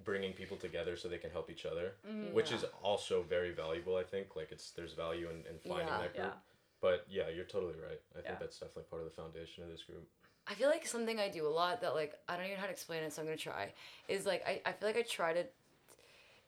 [0.05, 2.35] bringing people together so they can help each other, mm-hmm.
[2.35, 3.97] which is also very valuable.
[3.97, 5.99] I think like it's there's value in, in finding Yeah.
[5.99, 6.27] that group.
[6.27, 6.41] Yeah.
[6.81, 8.01] But yeah, you're totally right.
[8.17, 10.07] I think that's definitely part of the foundation of this group.
[10.47, 12.67] I feel like something I do a lot that like I don't even know how
[12.67, 13.73] to explain it, so I'm gonna try.
[14.09, 15.45] Is like I, I feel like I try to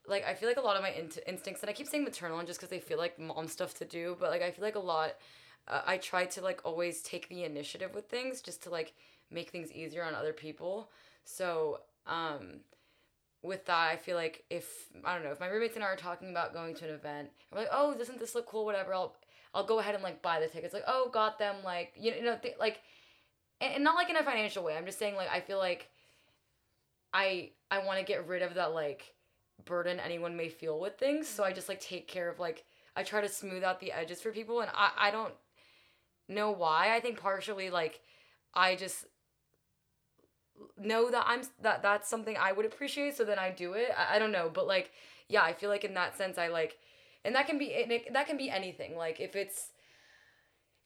[0.06, 2.42] like I feel like a lot of my int- instincts, and I keep saying maternal
[2.44, 4.80] just because they feel like mom stuff to do, but like I feel like a
[4.80, 5.14] lot.
[5.68, 8.94] Uh, I try to like always take the initiative with things just to like
[9.30, 10.90] make things easier on other people.
[11.24, 12.60] So um,
[13.42, 15.96] with that, I feel like if I don't know if my roommates and I are
[15.96, 18.64] talking about going to an event, I'm like, oh, doesn't this look cool?
[18.64, 19.16] Whatever, I'll
[19.54, 20.74] I'll go ahead and like buy the tickets.
[20.74, 21.56] Like, oh, got them.
[21.64, 22.80] Like you know, you know th- like
[23.60, 24.76] and, and not like in a financial way.
[24.76, 25.90] I'm just saying like I feel like
[27.12, 29.14] I I want to get rid of that like
[29.64, 31.28] burden anyone may feel with things.
[31.28, 32.64] So I just like take care of like
[32.96, 35.34] I try to smooth out the edges for people and I I don't
[36.28, 36.94] know why.
[36.94, 38.00] I think partially like
[38.54, 39.06] I just
[40.76, 43.90] know that I'm that that's something I would appreciate so then I do it.
[43.96, 44.92] I, I don't know, but like
[45.28, 46.78] yeah, I feel like in that sense I like
[47.24, 48.96] and that can be it, that can be anything.
[48.96, 49.72] Like if it's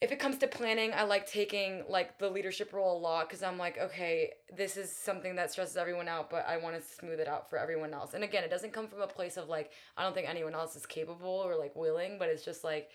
[0.02, 3.40] if it comes to planning, I like taking like the leadership role a lot because
[3.44, 7.20] I'm like, okay, this is something that stresses everyone out, but I want to smooth
[7.20, 8.12] it out for everyone else.
[8.14, 10.74] And again, it doesn't come from a place of like, I don't think anyone else
[10.74, 12.90] is capable or like willing, but it's just like,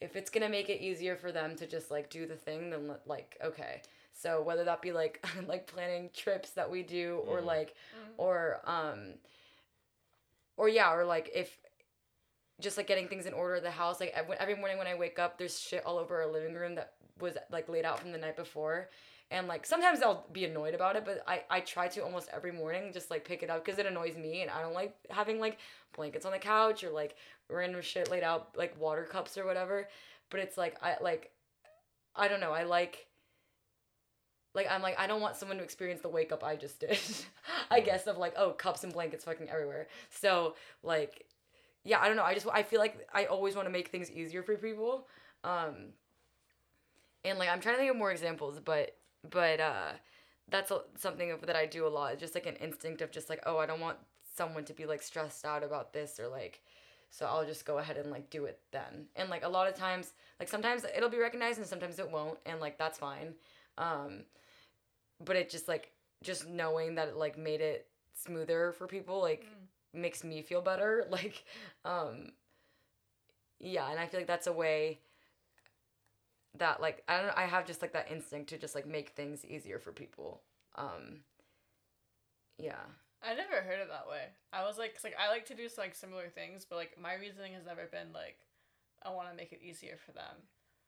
[0.00, 2.92] if it's gonna make it easier for them to just like do the thing, then
[3.06, 3.82] like, okay.
[4.12, 7.46] So whether that be like like planning trips that we do or Mhm.
[7.46, 7.74] like
[8.16, 9.14] or um
[10.56, 11.56] or yeah, or like if
[12.60, 14.00] just like getting things in order of the house.
[14.00, 16.92] Like every morning when I wake up, there's shit all over our living room that
[17.18, 18.90] was like laid out from the night before.
[19.30, 22.50] And like sometimes I'll be annoyed about it, but I, I try to almost every
[22.50, 25.38] morning just like pick it up because it annoys me and I don't like having
[25.38, 25.58] like
[25.94, 27.14] blankets on the couch or like
[27.48, 29.88] random shit laid out like water cups or whatever.
[30.30, 31.30] But it's like I like
[32.16, 33.06] I don't know, I like
[34.52, 36.98] like I'm like I don't want someone to experience the wake up I just did.
[37.70, 39.86] I guess of like oh cups and blankets fucking everywhere.
[40.10, 41.26] So like
[41.84, 42.24] yeah, I don't know.
[42.24, 45.06] I just I feel like I always want to make things easier for people.
[45.44, 45.92] Um
[47.24, 48.96] and like I'm trying to think of more examples, but
[49.28, 49.92] but uh
[50.48, 52.12] that's a, something of, that I do a lot.
[52.12, 53.98] It's just like an instinct of just like oh, I don't want
[54.36, 56.62] someone to be like stressed out about this or like
[57.10, 59.06] so I'll just go ahead and like do it then.
[59.16, 62.38] And like a lot of times, like sometimes it'll be recognized and sometimes it won't
[62.46, 63.34] and like that's fine.
[63.78, 64.24] Um
[65.24, 69.46] but it just like just knowing that it like made it smoother for people like
[69.92, 71.44] makes me feel better like
[71.84, 72.32] um
[73.58, 74.98] yeah and i feel like that's a way
[76.58, 79.10] that like i don't know i have just like that instinct to just like make
[79.10, 80.42] things easier for people
[80.76, 81.20] um
[82.58, 82.80] yeah
[83.22, 84.28] I never heard it that way.
[84.50, 87.12] I was like, 'cause, like I like to do like similar things, but like my
[87.16, 88.38] reasoning has never been like,
[89.02, 90.36] I want to make it easier for them.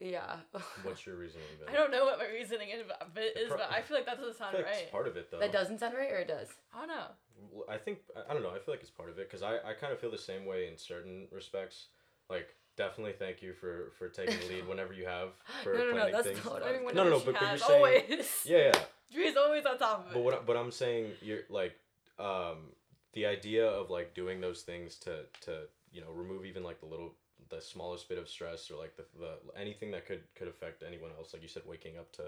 [0.01, 0.37] yeah
[0.83, 1.45] What's your reasoning?
[1.61, 1.69] Ben?
[1.69, 4.07] I don't know what my reasoning is, but, but is, pro- but I feel like
[4.07, 4.75] that doesn't sound like right.
[4.85, 5.41] it's part of it though.
[5.41, 7.09] that doesn't sound right or it does I don't know.
[7.51, 8.49] Well, I think I- I don't know.
[8.49, 10.47] I feel like it's part of it because I, I kind of feel the same
[10.47, 11.89] way in certain respects.
[12.31, 15.29] Like definitely thank you for for taking the lead whenever you have
[15.63, 16.45] for no no no planning that's things.
[16.45, 18.43] not I mean, No, no, no, but- but you're saying- always.
[18.47, 18.81] Yeah, yeah.
[19.13, 20.15] Dree's always on top of it.
[20.15, 21.75] But what but I'm saying you're like
[22.19, 22.73] um
[23.13, 25.53] the idea of like doing those things to to
[25.93, 27.15] you know remove even like the little
[27.51, 31.11] the smallest bit of stress or like the, the anything that could could affect anyone
[31.19, 32.23] else like you said waking up to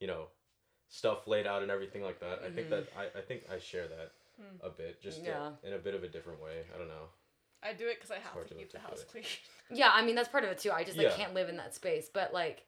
[0.00, 0.26] you know
[0.90, 3.88] stuff laid out and everything like that i think that I, I think i share
[3.88, 4.64] that Hmm.
[4.64, 5.46] a bit just Yeah.
[5.46, 7.06] uh, in a bit of a different way i don't know
[7.62, 9.24] I do it because I have to to keep the house clean.
[9.70, 10.70] yeah i mean that's part of it too.
[10.72, 11.14] I just like Yeah.
[11.16, 12.08] can't live in that space.
[12.12, 12.64] But like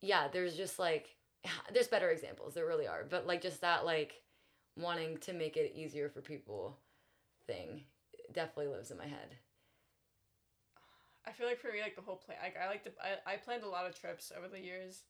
[0.00, 1.16] yeah there's just like
[1.72, 2.54] there's better examples.
[2.54, 3.04] There really are.
[3.08, 4.22] But like just that like
[4.76, 6.78] wanting to make it easier for people
[7.46, 7.84] thing
[8.32, 9.36] definitely lives in my head.
[11.26, 13.36] I feel like for me, like the whole plan, like I like to, I, I
[13.36, 15.02] planned a lot of trips over the years,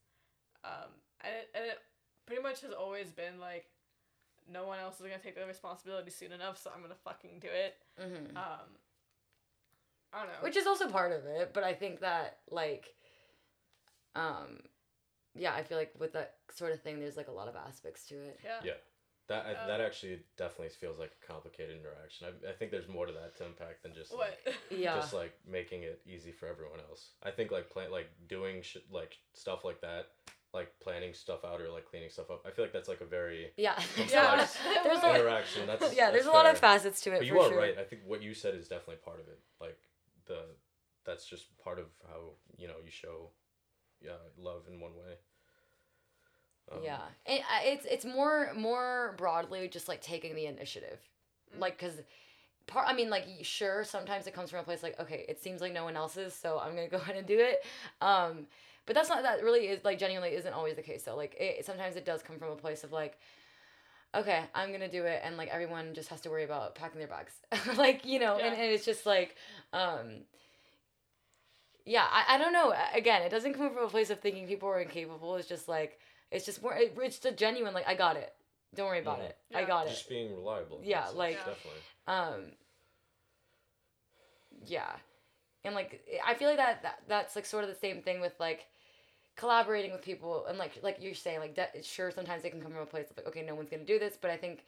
[0.65, 0.91] um,
[1.23, 1.79] and it, and it
[2.27, 3.67] pretty much has always been like,
[4.53, 7.49] no one else is gonna take the responsibility soon enough, so I'm gonna fucking do
[7.49, 7.77] it.
[7.99, 8.77] hmm Um,
[10.13, 10.39] I don't know.
[10.43, 12.93] which is also part of it but i think that like
[14.17, 14.59] um
[15.37, 18.07] yeah i feel like with that sort of thing there's like a lot of aspects
[18.07, 18.59] to it yeah.
[18.65, 18.73] Yeah.
[19.29, 22.89] that I- Uh, that actually definitely feels like a complicated interaction i, I think there's
[22.89, 24.37] more to that to unpack than just What?
[24.45, 27.11] like, yeah just like making it easy for everyone else.
[27.23, 30.09] I think like plan like doing sh- like stuff like that,
[30.53, 32.45] like planning stuff out or like cleaning stuff up.
[32.47, 33.79] I feel like that's like a very yeah
[34.11, 34.35] Yeah.
[34.35, 34.49] a lot
[34.85, 35.67] there's a, interaction.
[35.67, 37.59] That's yeah there's that's a lot of facets to it But you for are sure
[37.59, 37.79] right.
[37.79, 39.39] I think what you said is definitely part of it.
[39.61, 39.79] Like
[40.27, 40.41] the
[41.05, 43.31] that's just part of how you know you show
[44.03, 45.15] yeah love in one way.
[46.73, 51.01] Um, yeah it, it's it's more more broadly just like taking the initiative
[51.59, 51.95] like because
[52.69, 55.61] part i mean like sure sometimes it comes from a place like okay it seems
[55.61, 57.65] like no one else is so i'm gonna go ahead and do it
[58.01, 58.47] um
[58.91, 61.65] but that's not that really is like genuinely isn't always the case though like it
[61.65, 63.21] sometimes it does come from a place of like
[64.17, 67.07] okay i'm gonna do it and like everyone just has to worry about packing their
[67.07, 67.33] bags
[67.77, 68.63] like you know and, Yeah.
[68.65, 69.37] and it's just like
[69.73, 70.23] um
[71.87, 74.69] yeah I, I don't know again it doesn't come from a place of thinking people
[74.69, 76.01] are incapable it's just like
[76.33, 78.35] it's just more it, it's just genuine like i got it
[78.75, 79.27] don't worry about Mhm.
[79.27, 79.67] it i Yeah.
[79.69, 80.81] got it Just being reliable.
[80.83, 81.53] Yeah, that sense, like- Yeah.
[81.55, 81.81] definitely.
[82.09, 82.53] um
[84.67, 84.91] yeah
[85.65, 88.33] and like i feel like that, that that's like sort of the same thing with
[88.41, 88.67] like
[89.41, 92.73] collaborating with people and like like you're saying like that sure sometimes it can come
[92.73, 94.65] from a place of like okay no one's gonna do this but i think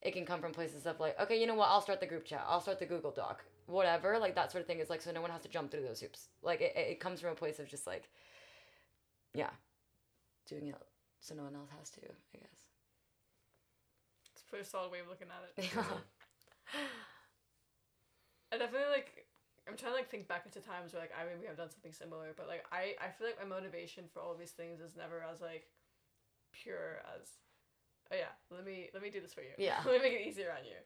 [0.00, 2.24] it can come from places of like okay you know what i'll start the group
[2.24, 5.10] chat i'll start the google doc whatever like that sort of thing is like so
[5.10, 7.58] no one has to jump through those hoops like it, it comes from a place
[7.58, 8.08] of just like
[9.34, 9.50] yeah
[10.48, 10.76] doing it
[11.20, 12.60] so no one else has to i guess
[14.32, 15.70] It's a pretty solid way of looking at it.
[15.74, 15.84] yeah
[18.52, 19.21] I definitely like.
[19.68, 21.92] I'm trying to like think back into times where like I maybe have done something
[21.92, 25.22] similar, but like I I feel like my motivation for all these things is never
[25.22, 25.70] as like
[26.50, 27.38] pure as,
[28.10, 29.54] oh yeah, let me let me do this for you.
[29.58, 29.78] Yeah.
[29.86, 30.78] let me make it easier on you.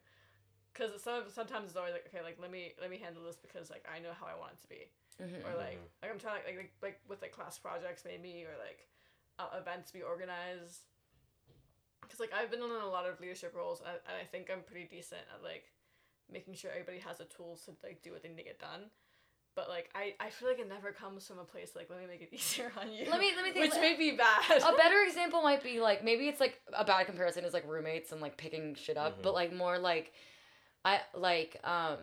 [0.77, 3.69] Cause some sometimes it's always like okay like let me let me handle this because
[3.73, 4.85] like I know how I want it to be
[5.17, 5.41] Mhm.
[5.49, 8.85] or like like I'm trying like like, like with like class projects maybe or like
[9.41, 10.85] uh, events be organized
[12.07, 14.61] Cause like I've been in a lot of leadership roles and, and I think I'm
[14.61, 15.65] pretty decent at like
[16.31, 18.89] making sure everybody has the tools to like do what they need to get done.
[19.55, 22.05] But like I, I feel like it never comes from a place like let me
[22.07, 23.09] make it easier on you.
[23.09, 24.61] Let me- let me think, Which like- may be bad.
[24.61, 28.11] a better example might be like maybe it's like a bad comparison is like roommates
[28.11, 29.23] and like picking shit up, Mhm.
[29.23, 30.13] but like more like
[30.85, 31.97] I like um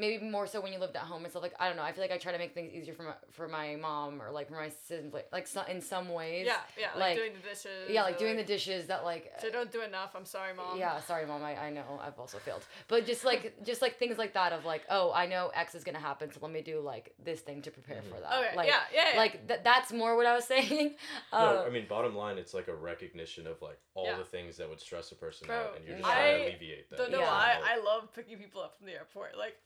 [0.00, 1.82] maybe more so when you lived at home and stuff like I don't know.
[1.82, 4.30] I feel like I try to make things easier for my for my mom or
[4.32, 6.46] like for my siblings like, like so, in some ways.
[6.46, 7.90] yeah, yeah, like, like- doing the dishes.
[7.90, 10.12] Yeah, like or, doing the dishes that like So don't do enough.
[10.16, 10.78] I'm sorry, mom.
[10.78, 12.64] yeah, sorry mom, I, I know I've also failed.
[12.88, 15.84] But just like just like things like that of like, oh, I know X is
[15.84, 18.32] gonna happen, so let me do like this thing to prepare for that.
[18.38, 18.56] Okay.
[18.56, 19.18] Like, yeah, yeah, yeah.
[19.18, 20.94] Like th- that's more what I was saying.
[21.32, 24.16] No, Uh, I mean, bottom line, it's like a recognition of like all Yeah.
[24.18, 26.48] the things that would stress a person Bro, out, and you're just I trying to
[26.50, 26.98] alleviate that.
[26.98, 27.30] No, no, know Yeah.
[27.30, 27.56] why.
[27.64, 29.36] I love picking people up from the airport.
[29.36, 29.56] Like,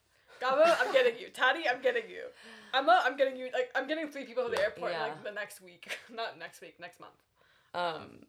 [0.40, 1.28] Gabo, I'm getting you.
[1.28, 2.24] Taddy, I'm getting you.
[2.72, 3.48] Emma, I'm getting you.
[3.52, 5.02] Like, I'm getting three people from the airport Yeah.
[5.02, 5.98] like the next week.
[6.12, 7.12] Not next week, next month.
[7.74, 8.26] um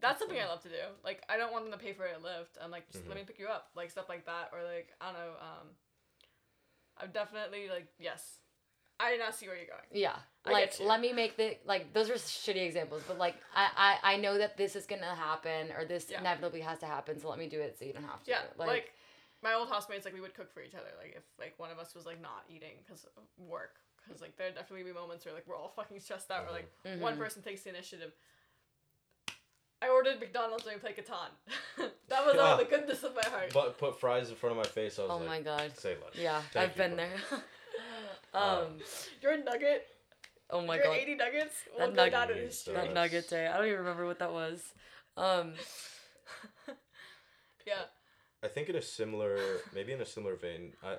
[0.00, 0.82] That's something I love to do.
[1.04, 2.58] Like, I don't want them to pay for a Lyft.
[2.62, 3.20] I'm like, just let Mhm.
[3.20, 3.70] me pick you up.
[3.76, 4.50] Like, stuff like that.
[4.52, 5.32] Or, like, I don't know.
[5.40, 5.68] Um,
[6.98, 8.38] I'm definitely, like, yes.
[9.00, 9.80] I did not see where you're going.
[9.90, 10.16] Yeah.
[10.44, 14.14] I Like let me make the like those are shitty examples, but like I, I
[14.14, 16.20] I know that this is gonna happen or this Yeah.
[16.20, 18.30] inevitably has to happen, so let me do it so you don't have to.
[18.30, 18.92] Yeah, like,
[19.42, 20.90] my old housemates, like we would cook for each other.
[20.98, 23.76] Like if like one of us was like not eating because of work,
[24.06, 26.70] because like there'd definitely be moments where like we're all fucking stressed out, or like
[27.00, 27.18] one Mhm.
[27.18, 28.12] person takes the initiative.
[29.80, 31.30] I ordered McDonald's and we played Catan.
[32.08, 33.50] that was all the goodness of my heart.
[33.52, 34.96] But put fries in front of my face.
[34.98, 35.72] I was oh like, my god.
[35.76, 36.14] say less.
[36.14, 37.04] Yeah, Thank I've you, been bro.
[37.04, 37.42] there.
[38.34, 38.66] Um, um
[39.20, 39.86] Your nugget,
[40.50, 40.84] oh my god.
[40.84, 41.00] your god.
[41.02, 42.84] eighty nuggets, will That go nugget- down That.
[42.86, 43.46] That nugget day.
[43.46, 44.72] I don't even remember what that was.
[45.18, 45.52] Um
[47.66, 47.74] yeah,
[48.42, 49.38] I think in a similar,
[49.74, 50.98] maybe in a similar vein, I, I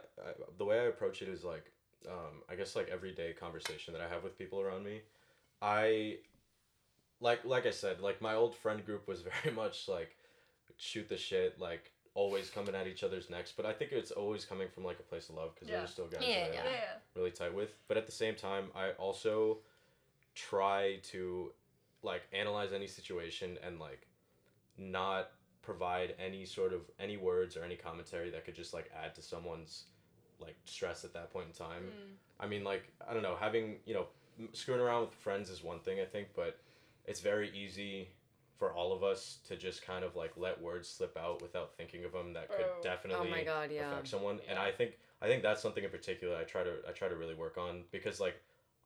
[0.57, 1.71] the way I approach it is like,
[2.07, 5.01] um, I guess like everyday conversation that I have with people around me,
[5.61, 6.17] I,
[7.19, 10.15] like like I said, like my old friend group was very much like,
[10.77, 13.51] shoot the shit, like always coming at each other's necks.
[13.55, 15.79] But I think it's always coming from like a place of love because Yeah.
[15.79, 16.93] they're still guys Yeah, that yeah, I'm yeah.
[17.15, 17.75] really tight with.
[17.87, 19.59] But at the same time, I also
[20.35, 21.51] try to
[22.03, 24.07] like analyze any situation and like
[24.77, 25.29] not
[25.63, 29.21] provide any sort of any words or any commentary that could just like add to
[29.21, 29.85] someone's
[30.39, 31.83] like stress at that point in time.
[31.83, 32.43] Mm.
[32.43, 34.05] I mean, like I don't know, having you know
[34.51, 36.59] screwing around with friends is one thing I think, but
[37.05, 38.09] it's very easy
[38.57, 42.05] for all of us to just kind of like let words slip out without thinking
[42.05, 43.91] of them that could Oh definitely my god, yeah.
[43.91, 46.91] affect someone and i think i think that's something in particular i try to i
[46.91, 48.35] try to really work on because like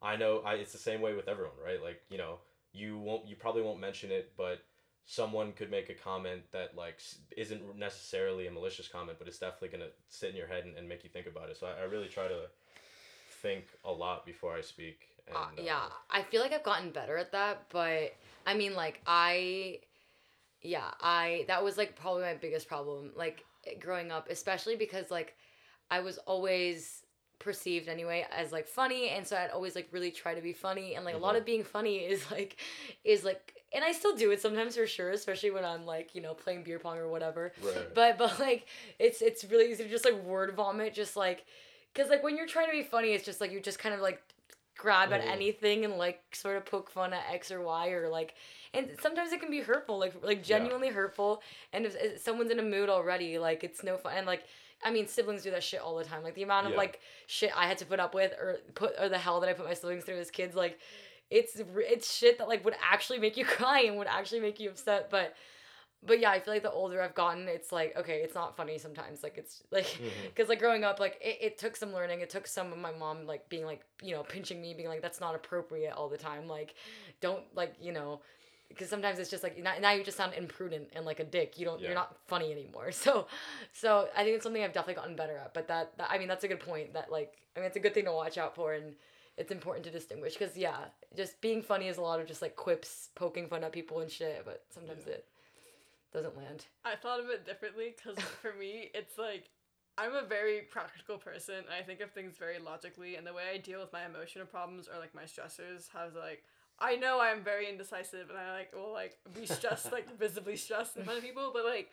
[0.01, 2.37] i know i it's the same way with everyone right like you know
[2.73, 4.63] you won't you probably won't mention it but
[5.07, 6.99] someone could make a comment that like
[7.37, 10.87] isn't necessarily a malicious comment but it's definitely gonna sit in your head and, and
[10.87, 12.41] make you think about it so I, I really try to
[13.41, 16.91] think a lot before i speak and, Uh, uh, yeah, I feel like I've gotten
[16.91, 18.13] better at that, but
[18.45, 19.79] I mean, like I,
[20.61, 23.45] yeah, I that was like probably my biggest problem, like
[23.79, 25.35] growing up, especially because like
[25.91, 27.03] I was always
[27.39, 30.95] perceived anyway as like funny, and so I'd always like really try to be funny,
[30.95, 31.39] and like a lot Mhm.
[31.39, 32.57] of being funny is like,
[33.03, 36.21] is like, and I still do it sometimes for sure, especially when I'm like you
[36.21, 37.93] know playing beer pong or whatever right.
[37.93, 38.65] but but like
[38.97, 41.45] it's it's really easy to just like word vomit just like
[41.93, 44.01] because like when you're trying to be funny it's just like you just kind of
[44.01, 44.21] like
[44.77, 48.35] grab at anything and like sort of poke fun at x or y or like
[48.73, 51.41] and sometimes it can be hurtful like like genuinely hurtful
[51.73, 54.43] and if, if someone's in a mood already like it's no fun and like
[54.83, 56.23] I mean, siblings do that shit all the time.
[56.23, 56.77] Like the amount of Yeah.
[56.77, 59.53] like shit I had to put up with, or put, or the hell that I
[59.53, 60.55] put my siblings through as kids.
[60.55, 60.79] Like,
[61.29, 64.69] it's it's shit that like would actually make you cry and would actually make you
[64.69, 65.09] upset.
[65.09, 65.35] But
[66.05, 68.77] but yeah, I feel like the older I've gotten, it's like okay, it's not funny
[68.77, 69.23] sometimes.
[69.23, 70.07] Like it's like mm-hmm.
[70.27, 72.21] because like growing up, like it, it took some learning.
[72.21, 75.01] It took some of my mom like being like you know pinching me, being like
[75.01, 76.47] that's not appropriate all the time.
[76.47, 76.75] Like
[77.21, 78.21] don't like you know
[78.69, 81.57] because sometimes it's just like now, now you just sound imprudent and like a dick.
[81.57, 81.87] You don't Yeah.
[81.87, 82.91] you're not funny anymore.
[82.91, 83.27] So
[83.73, 85.53] so I think it's something I've definitely gotten better at.
[85.53, 86.93] But that, that I mean that's a good point.
[86.93, 88.95] That like I mean it's a good thing to watch out for and.
[89.37, 90.85] It's important to distinguish because yeah,
[91.15, 94.09] just being funny is a lot of just like quips, poking fun at people and
[94.09, 94.43] shit.
[94.45, 95.13] But sometimes Yeah.
[95.13, 95.27] it
[96.11, 96.65] doesn't land.
[96.83, 99.49] I thought of it differently because for me, it's like
[99.99, 101.55] I'm a very practical person.
[101.55, 104.45] And I think of things very logically, and the way I deal with my emotional
[104.47, 106.43] problems or like my stressors has like
[106.79, 110.97] I know I'm very indecisive, and I like will like be stressed, like visibly stressed
[110.97, 111.51] in front of people.
[111.53, 111.91] But like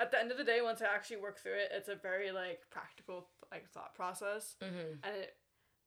[0.00, 2.32] at the end of the day, once I actually work through it, it's a very
[2.32, 4.94] like practical like thought process Mm-hmm.
[5.04, 5.36] and it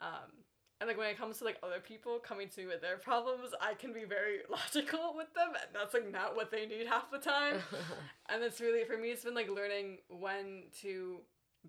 [0.02, 0.44] um
[0.82, 3.50] and like when it comes to like other people coming to me with their problems
[3.62, 7.10] i can be very logical with them and that's like not what they need half
[7.12, 7.56] the time
[8.30, 11.18] and it's really for me it's been like learning when to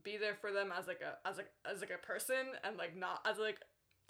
[0.02, 2.96] be there for them as like a as like as like a person and like
[2.96, 3.61] not as like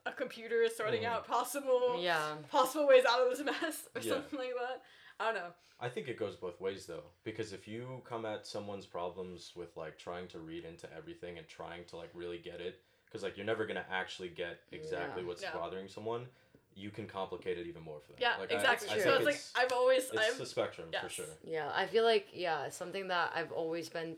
[0.07, 1.07] a computer sorting Mhm.
[1.07, 2.34] out possible yeah.
[2.51, 4.14] possible ways out of this mess or Yeah.
[4.14, 4.82] something like that
[5.20, 8.47] i don't know I think it goes both ways though, because if you come at
[8.47, 12.62] someone's problems with like trying to read into everything and trying to like really get
[12.62, 12.80] it,
[13.16, 15.28] because like you're never gonna actually get exactly Yeah.
[15.28, 15.52] what's Yeah.
[15.54, 16.26] bothering someone,
[16.74, 18.18] you can complicate it even more for them.
[18.20, 19.02] yeah Like, exactly I, True.
[19.02, 21.24] so think it's like i've always it's i've the spectrum for sure.
[21.42, 24.16] Yeah, I feel like yeah, something that I've always been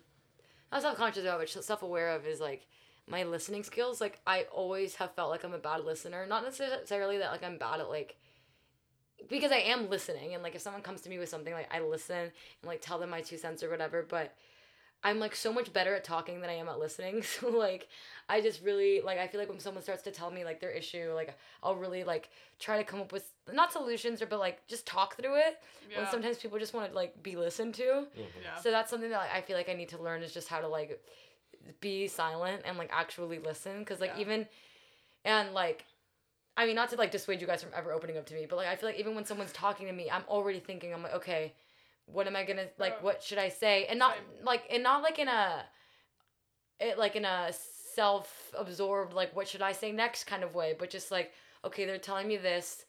[0.72, 2.66] not self conscious about, but self aware of is like
[3.06, 4.00] my listening skills.
[4.00, 6.26] Like I always have felt like I'm a bad listener.
[6.26, 8.16] Not necessarily that like I'm bad at like
[9.28, 11.80] because I am listening and like if someone comes to me with something like I
[11.80, 12.32] listen and
[12.64, 14.34] like tell them my two cents or whatever, but
[15.04, 17.22] I'm like so much better at talking than I am at listening.
[17.40, 17.88] So like
[18.28, 20.70] I just really like I feel like when someone starts to tell me like their
[20.70, 24.66] issue, like I'll really like try to come up with not solutions or but like
[24.66, 25.60] just talk through it.
[25.90, 25.98] Yeah.
[26.02, 27.82] When sometimes people just want to like be listened to.
[27.82, 28.26] Mhm.
[28.42, 28.56] yeah.
[28.60, 30.60] So that's something that like, I feel like I need to learn is just how
[30.60, 31.02] to like
[31.80, 34.20] be silent and like actually listen because like Yeah.
[34.22, 34.46] even
[35.24, 35.84] and like
[36.56, 38.56] I mean not to like dissuade you guys from ever opening up to me but
[38.56, 41.14] like I feel like even when someone's talking to me I'm already thinking I'm like
[41.14, 41.52] okay
[42.12, 45.18] what am I gonna like what should I say and not like and not like
[45.18, 45.64] in a
[46.80, 47.52] it like in a
[47.94, 51.32] self-absorbed like what should I say next kind of way but just like
[51.64, 52.84] okay they're telling me this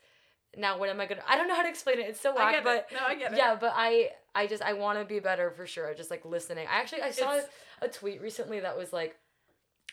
[0.57, 2.35] now what am I gonna I don't know how to explain it it's so I
[2.35, 2.95] whack get but it.
[2.95, 3.37] No, I get it.
[3.37, 5.93] yeah, but I I just I want to be better for sure.
[5.93, 6.67] Just like listening.
[6.67, 7.49] I actually I saw It's-
[7.81, 9.15] a tweet recently that was like,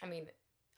[0.02, 0.26] I mean,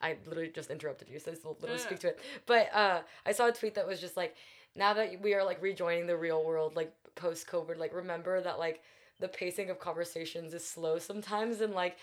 [0.00, 1.86] I literally just interrupted you, so I will literally Yeah.
[1.86, 2.20] speak to it.
[2.46, 4.36] But uh, I saw a tweet that was just like,
[4.78, 8.58] now that we are like rejoining the real world, like post COVID, like remember that
[8.58, 8.80] like
[9.20, 11.96] the pacing of conversations is slow sometimes, and like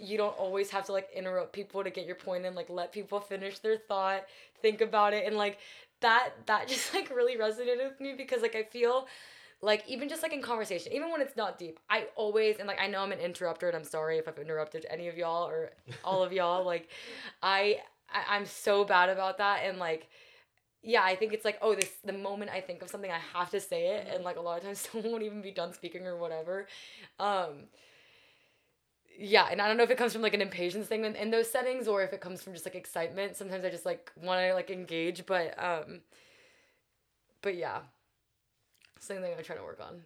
[0.00, 2.92] you don't always have to like interrupt people to get your point and like let
[2.92, 4.24] people finish their thought,
[4.62, 5.58] think about it, and like
[6.00, 9.06] that that just like really resonated with me because like I feel
[9.60, 12.80] like even just like in conversation, even when it's not deep, I always and like
[12.80, 15.70] I know I'm an interrupter and I'm sorry if I've interrupted any of y'all or
[16.04, 16.64] all of y'all.
[16.64, 16.88] Like
[17.42, 17.80] I,
[18.10, 20.08] I I'm so bad about that and like
[20.82, 23.50] yeah, I think it's like oh this the moment I think of something I have
[23.50, 26.06] to say it and like a lot of times someone won't even be done speaking
[26.06, 26.66] or whatever.
[27.18, 27.68] Um
[29.18, 31.30] yeah, and I don't know if it comes from like an impatience thing in, in
[31.30, 33.36] those settings or if it comes from just like excitement.
[33.36, 36.00] Sometimes I just like want to like engage, but um
[37.42, 37.80] but yeah.
[38.98, 40.00] Something I'm trying to work on.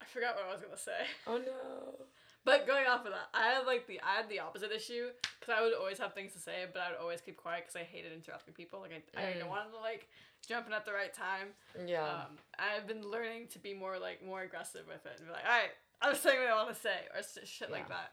[0.00, 1.06] I forgot what I was gonna say.
[1.26, 2.06] Oh no.
[2.44, 5.08] But going off of that, I had like the I had the opposite issue
[5.40, 7.76] because I would always have things to say, but I would always keep quiet because
[7.76, 8.80] I hated interrupting people.
[8.80, 9.32] Like I, I Mm.
[9.34, 10.08] didn't want to like
[10.46, 11.48] jump in at the right time.
[11.86, 12.04] Yeah.
[12.04, 15.44] Um, I've been learning to be more like more aggressive with it and be like,
[15.44, 15.72] all right,
[16.02, 17.96] I'm saying what I want to say or shit like Yeah.
[17.96, 18.12] that.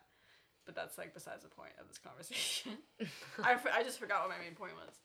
[0.66, 2.78] But that's like besides the point of this conversation.
[3.44, 4.96] I, f- I just forgot what my main point was.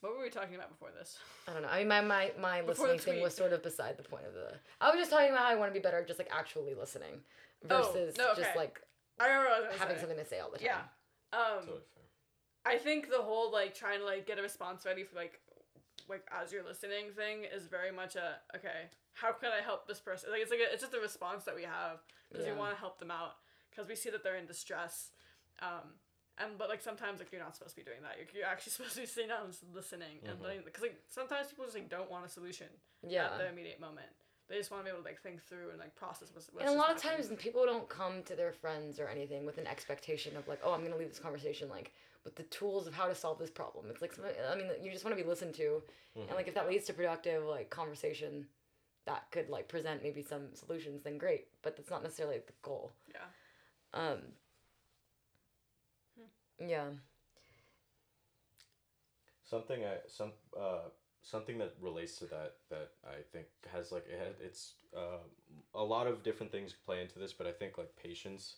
[0.00, 1.18] What were we talking about before this?
[1.46, 1.68] I don't know.
[1.68, 4.32] I mean, my my, my Before listening thing was sort of beside the point of
[4.32, 4.54] the.
[4.80, 6.74] I was just talking about how I want to be better at just like actually
[6.74, 7.20] listening
[7.68, 8.80] Oh, versus no, just like
[9.18, 10.00] I remember what I was having say.
[10.00, 10.66] something to say all the time.
[10.66, 11.38] Yeah.
[11.38, 12.04] Um, Totally fair.
[12.74, 15.40] I think the whole like trying to like get a response ready for like
[16.08, 18.88] like as you're listening thing is very much a okay.
[19.12, 20.30] How can I help this person?
[20.30, 21.98] Like it's like a, it's just a response that we have
[22.30, 22.52] because Yeah.
[22.54, 23.36] we want to help them out
[23.70, 25.10] because we see that they're in distress.
[25.60, 25.98] Um,
[26.38, 28.16] and but like sometimes like you're not supposed to be doing that.
[28.16, 30.42] You're, you're actually supposed to be sitting down and listening and Mhm.
[30.42, 32.68] letting because like sometimes people just like don't want a solution
[33.06, 33.26] Yeah.
[33.26, 34.08] at the immediate moment.
[34.50, 36.48] They just want to be able to like think through and like process what's.
[36.52, 39.58] what's And a lot of times people don't come to their friends or anything with
[39.58, 41.92] an expectation of like, oh, I'm gonna leave this conversation like
[42.24, 43.86] with the tools of how to solve this problem.
[43.90, 44.12] It's like,
[44.52, 45.82] I mean, you just want to be listened to,
[46.16, 46.26] Mhm.
[46.26, 48.48] and like if that leads to productive like conversation,
[49.06, 51.04] that could like present maybe some solutions.
[51.04, 52.92] Then great, but that's not necessarily the goal.
[53.08, 53.20] yeah.
[53.94, 54.18] Um.
[56.58, 56.88] Yeah.
[59.44, 60.88] Something I some uh
[61.22, 65.18] something that relates to that that I think has like it had, it's uh,
[65.74, 68.56] a lot of different things play into this, but I think like patience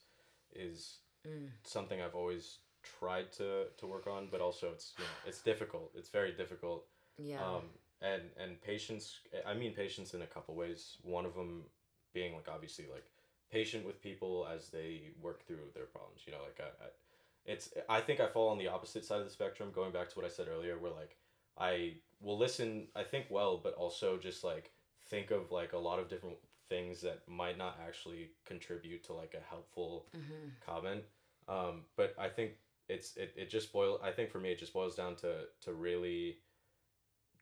[0.54, 1.50] is Mm.
[1.62, 5.92] something I've always tried to to work on, but also it's you know, it's difficult.
[5.94, 6.84] It's very difficult.
[7.16, 7.44] Yeah.
[7.46, 7.62] Um,
[8.00, 9.20] and and patience.
[9.46, 10.96] I mean patience in a couple ways.
[11.02, 11.62] One of them
[12.12, 13.06] being like obviously like
[13.52, 16.22] patient with people as they work through their problems.
[16.26, 16.88] You know, like I, I
[17.44, 19.70] it's I think I fall on the opposite side of the spectrum.
[19.72, 21.16] Going back to what I said earlier, where like
[21.58, 22.88] I will listen.
[22.96, 24.72] I think well, but also just like
[25.08, 26.36] think of like a lot of different
[26.68, 30.48] things that might not actually contribute to like a helpful mm-hmm.
[30.64, 31.02] comment.
[31.48, 32.52] Um, but I think
[32.88, 35.72] it's it, it just boil I think for me it just boils down to to
[35.72, 36.38] really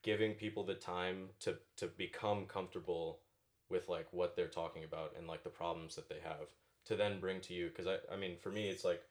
[0.02, 3.20] giving people the time to to become comfortable
[3.68, 6.48] with like what they're talking about and like the problems that they have
[6.86, 9.02] to then bring to you because I, I mean for me it's like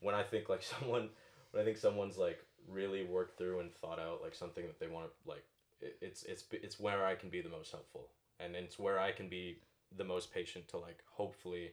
[0.00, 1.08] when I think like someone
[1.50, 4.88] when I think someone's like really worked through and thought out like something that they
[4.88, 5.44] want to like
[5.80, 8.08] it, it's it's it's where I can be the most helpful.
[8.40, 9.58] And it's where I can be
[9.96, 11.72] the most patient to like hopefully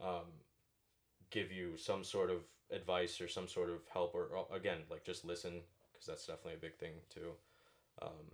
[0.00, 0.26] um,
[1.30, 2.38] give you some sort of
[2.70, 5.60] advice or some sort of help or, or again like just listen
[5.92, 7.30] because that's definitely a big thing too.
[8.00, 8.32] Um,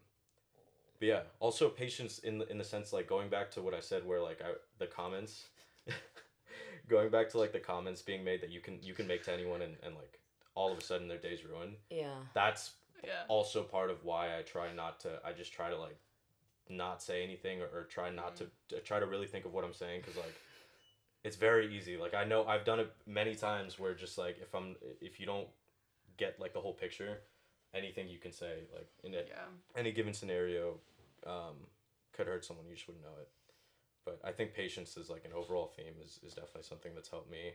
[0.99, 3.81] but yeah also patience in the in the sense like going back to what i
[3.81, 5.45] said where like I, the comments
[6.89, 9.33] going back to like the comments being made that you can you can make to
[9.33, 10.21] anyone and, and like
[10.59, 12.17] all of a sudden their day's ruined Yeah.
[12.35, 12.73] that's
[13.05, 13.23] Yeah.
[13.29, 15.99] also part of why i try not to i just try to like
[16.69, 19.65] not say anything or, or try not to, to try to really think of what
[19.65, 20.35] i'm saying because like
[21.23, 24.53] it's very easy like i know i've done it many times where just like if
[24.55, 25.47] i'm if you don't
[26.17, 27.21] get like the whole picture
[27.73, 29.81] anything you can say like in it Yeah.
[29.81, 30.75] any given scenario
[31.27, 31.57] um,
[32.13, 33.29] could hurt someone you just wouldn't know it
[34.05, 37.31] but i think patience is like an overall theme is, is definitely something that's helped
[37.31, 37.53] me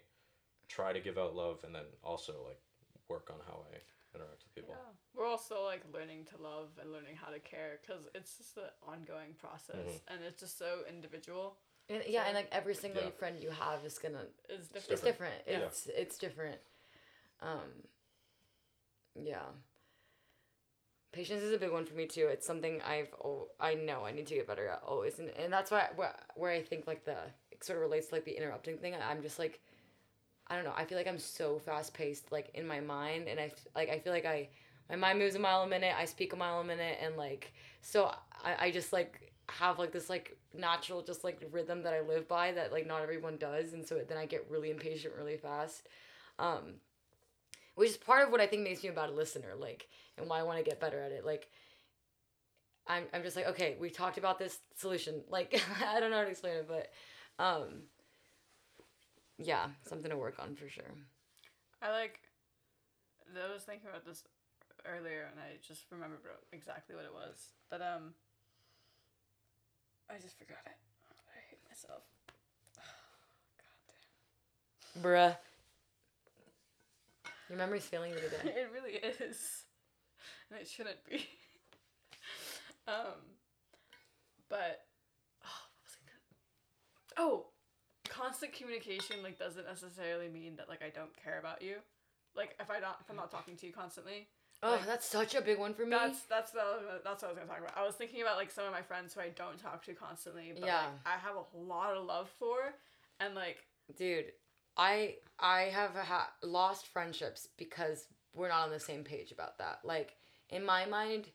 [0.70, 2.60] try to give out love and then also like
[3.10, 3.78] work on how i
[4.16, 4.92] interact with people Yeah.
[5.16, 8.70] We're also like learning to love and learning how to care because it's just an
[8.88, 10.02] ongoing process Mhm.
[10.08, 11.58] and it's just so individual.
[11.90, 13.10] And, yeah, and like every single Yeah.
[13.12, 14.92] friend you have is gonna It's different.
[14.92, 15.44] it's different.
[15.48, 15.60] Yeah.
[15.66, 16.62] It's it's different.
[17.42, 17.88] Um
[19.16, 19.46] yeah.
[21.12, 22.28] Patience is a big one for me too.
[22.28, 25.54] It's something I've oh, I know I need to get better at always, and, and
[25.54, 27.18] that's why where, where I think like the
[27.52, 28.96] it sort of relates to like the interrupting thing.
[28.96, 29.60] I'm just like,
[30.48, 30.74] I don't know.
[30.76, 34.00] I feel like I'm so fast paced, like in my mind, and I like I
[34.00, 34.50] feel like I
[34.90, 35.94] my mind moves a mile a minute.
[35.98, 38.14] I speak a mile a minute, and like so
[38.44, 42.28] I I just like have like this like natural just like rhythm that I live
[42.28, 45.88] by that like not everyone does, and so then I get really impatient really fast.
[46.40, 46.76] Um,
[47.76, 49.88] which is part of what I think makes me about a listener, like,
[50.18, 51.26] and why I want to get better at it.
[51.26, 51.50] Like,
[52.88, 55.22] I'm, I'm just like, okay, we talked about this solution.
[55.30, 56.92] Like, I don't know how to explain it, but,
[57.44, 57.84] um,
[59.38, 60.84] yeah, something to work on for sure.
[61.82, 62.20] I like.
[63.34, 64.24] I was thinking about this
[64.86, 66.20] earlier, and I just remembered
[66.52, 67.54] exactly what it was.
[67.70, 68.14] But um,
[70.10, 70.78] I just forgot it.
[71.28, 72.04] I hate myself.
[72.78, 72.86] God
[74.96, 75.04] damn.
[75.04, 75.38] Bruh.
[77.50, 78.38] Your memory's failing you today.
[78.46, 79.64] It really is,
[80.50, 81.18] and it shouldn't be.
[82.88, 83.38] um,
[84.50, 84.86] but
[85.44, 85.98] oh, what was
[87.18, 87.53] I oh,
[88.14, 91.76] constant communication like doesn't necessarily mean that like I don't care about you.
[92.36, 94.28] Like if I not if I'm not talking to you constantly,
[94.66, 95.90] Oh, Like, that's such a big one for me.
[95.92, 97.78] That's that's what I was, that's what I was gonna talk about.
[97.78, 100.52] I was thinking about like some of my friends who I don't talk to constantly,
[100.54, 100.78] but Yeah.
[100.78, 102.74] like, I have a lot of love for,
[103.20, 103.58] and like
[103.98, 104.32] Dude,
[104.78, 109.80] I I have ha- lost friendships because we're not on the same page about that.
[109.84, 110.16] Like
[110.50, 111.28] in my mind,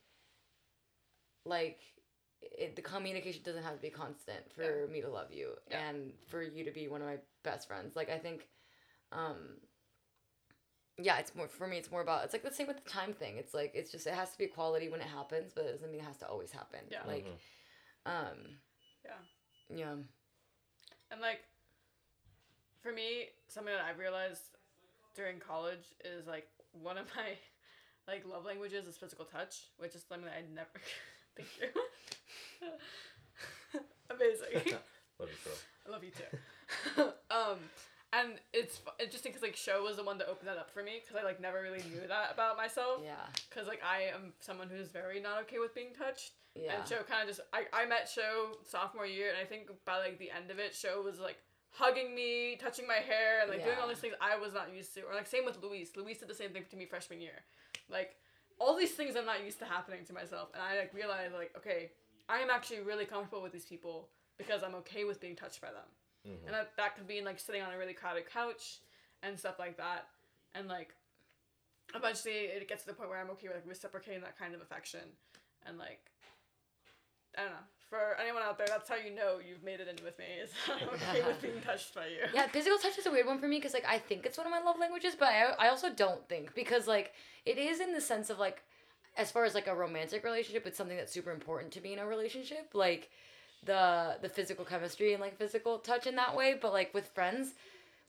[1.44, 1.80] like
[2.42, 5.88] it, the communication doesn't have to be constant for me to love you Yeah.
[5.88, 7.96] and for you to be one of my best friends.
[7.96, 8.48] Like I think,
[9.12, 9.58] um,
[11.00, 11.76] yeah, it's more for me.
[11.78, 13.36] It's more about it's like the same with the time thing.
[13.38, 15.90] It's like it's just it has to be quality when it happens, but it doesn't
[15.90, 16.80] mean it has to always happen.
[16.90, 17.04] Yeah.
[17.06, 18.10] Like, Mhm.
[18.10, 18.58] um,
[19.04, 19.76] Yeah.
[19.76, 19.96] yeah,
[21.10, 21.44] and like
[22.82, 24.42] for me, something that I've realized
[25.14, 27.36] during college is like one of my
[28.08, 30.68] like love languages is physical touch, which is something that I never.
[31.36, 31.82] Thank you.
[34.10, 34.74] Amazing.
[35.18, 35.52] Love you, bro.
[35.86, 37.02] I love you too.
[37.30, 37.58] um,
[38.12, 40.82] and it's fu- interesting because like show was the one that opened that up for
[40.82, 43.00] me because I like never really knew that about myself.
[43.04, 43.16] yeah,
[43.50, 46.32] Because like I am someone who's very not okay with being touched.
[46.54, 46.78] yeah.
[46.78, 49.98] And show kind of just I I met show sophomore year and I think by
[49.98, 51.38] like the end of it, show was like
[51.70, 54.94] hugging me, touching my hair, and like doing all these things I was not used
[54.94, 55.02] to.
[55.02, 55.90] Or like same with Luis.
[55.96, 57.42] Luis did the same thing to me freshman year.
[57.90, 58.14] Like
[58.60, 61.52] all these things I'm not used to happening to myself, and I like realized like
[61.58, 61.90] okay,
[62.28, 65.68] I am actually really comfortable with these people because I'm okay with being touched by
[65.68, 65.88] them.
[66.26, 66.46] Mhm.
[66.46, 68.80] And that, that could be in like sitting on a really crowded couch
[69.22, 70.06] and stuff like that.
[70.54, 70.94] And like
[71.94, 74.60] eventually it gets to the point where I'm okay with like reciprocating that kind of
[74.60, 75.00] affection.
[75.66, 76.00] And like
[77.36, 77.66] I don't know.
[77.88, 80.26] For anyone out there, that's how you know you've made it in with me.
[80.42, 82.26] Is I'm okay with being touched by you.
[82.34, 84.46] Yeah, physical touch is a weird one for me because like I think it's one
[84.46, 87.14] of my love languages, but I, I also don't think because like
[87.46, 88.62] it is in the sense of like
[89.18, 91.98] as far as like a romantic relationship, it's something that's super important to me in
[91.98, 93.10] a relationship, like
[93.64, 96.56] the the physical chemistry and like physical touch in that way.
[96.60, 97.54] But like with friends,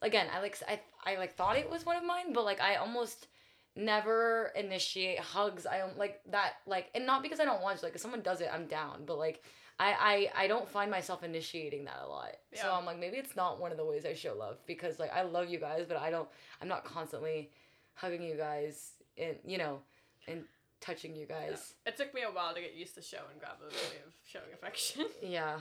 [0.00, 2.76] again, I like I I like thought it was one of mine, but like I
[2.76, 3.26] almost
[3.74, 5.66] never initiate hugs.
[5.66, 7.84] I don't like that like and not because I don't want to.
[7.84, 9.02] Like if someone does it, I'm down.
[9.04, 9.42] But like
[9.80, 12.36] I, I I don't find myself initiating that a lot.
[12.54, 15.12] So I'm like maybe it's not one of the ways I show love because like
[15.12, 16.28] I love you guys, but I don't
[16.62, 17.50] I'm not constantly
[17.94, 19.80] hugging you guys and you know
[20.28, 20.44] and
[20.80, 21.50] touching you Yeah.
[21.50, 21.74] guys.
[21.86, 24.12] It took me a while to get used to show and grab the way of
[24.24, 25.06] showing affection.
[25.22, 25.60] Yeah.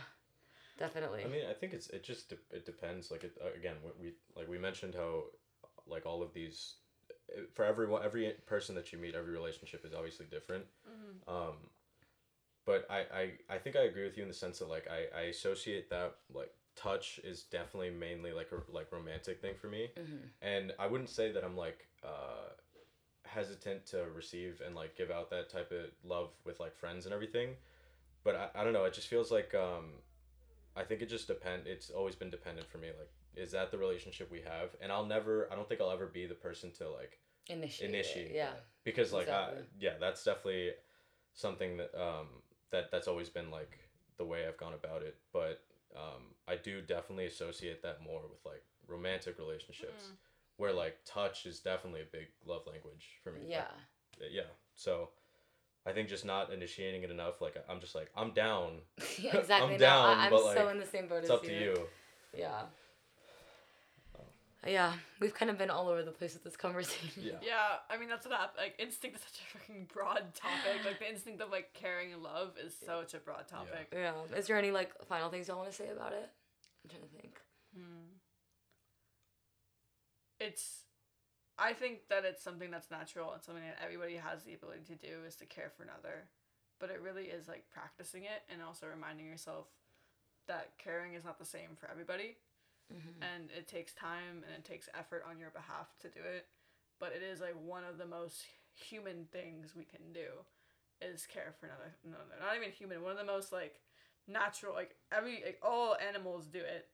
[0.77, 1.25] Definitely.
[1.25, 3.11] I mean, I think it's it just de- it depends.
[3.11, 5.23] Like it, uh, again, we, we like we mentioned how
[5.87, 6.75] like all of these
[7.35, 10.63] eh, for everyone every person that you meet every relationship is obviously different
[11.27, 11.55] um
[12.65, 15.17] but I, I i think i agree with you in the sense that like i
[15.17, 19.89] i associate that like touch is definitely mainly like a like romantic thing for me
[20.41, 22.49] and i wouldn't say that i'm like uh
[23.33, 27.13] hesitant to receive and like give out that type of love with like friends and
[27.13, 27.49] everything
[28.23, 29.85] but i, I don't know it just feels like um
[30.75, 33.77] i think it just depend it's always been dependent for me like is that the
[33.77, 36.89] relationship we have and i'll never i don't think i'll ever be the person to
[36.89, 37.19] like
[37.49, 37.89] Initiate.
[37.89, 38.51] it, initiate Yeah.
[38.83, 39.49] because like I,
[39.79, 40.71] yeah that's definitely
[41.33, 42.27] something that um
[42.71, 43.77] that that's always been like
[44.17, 45.63] the way i've gone about it but
[45.95, 50.15] um i do definitely associate that more with like romantic relationships Mm.
[50.59, 54.27] Where like touch is definitely a big love language for me Like, Yeah.
[54.31, 54.41] yeah
[54.75, 55.09] so
[55.85, 58.79] i think just not initiating it enough like i'm just like i'm down
[59.19, 59.55] yeah exactly.
[59.55, 61.53] I'm no, down, I, I'm but, so in the same boat it's as up to
[61.53, 61.87] you
[62.37, 62.61] Yeah.
[64.67, 64.91] Yeah,
[65.21, 67.23] we've kind of been all over the place with this conversation.
[67.23, 67.55] yeah Yeah,
[67.89, 68.57] I mean that's what happened.
[68.57, 70.83] Like instinct is such a fucking broad topic.
[70.85, 73.87] Like the instinct of like caring and love is such a broad topic.
[73.93, 74.11] Yeah.
[74.35, 76.29] Is there any like final things y'all want to say about it?
[76.83, 77.39] I'm trying to think.
[77.73, 78.18] Hmm.
[80.49, 80.83] It's,
[81.57, 84.97] I think that it's something that's natural and something that everybody has the ability to
[84.97, 86.25] do is to care for another,
[86.79, 89.67] but it really is like practicing it and also reminding yourself
[90.47, 92.37] that caring is not the same for everybody,
[92.89, 93.21] Mm-hmm.
[93.21, 96.47] and it takes time and it takes effort on your behalf to do it,
[96.99, 100.25] but it is like one of the most human things we can do,
[101.01, 101.93] is care for another.
[102.03, 103.03] No, no, not even human.
[103.03, 103.79] One of the most like
[104.27, 104.73] natural.
[104.73, 106.87] Like every like all animals do it.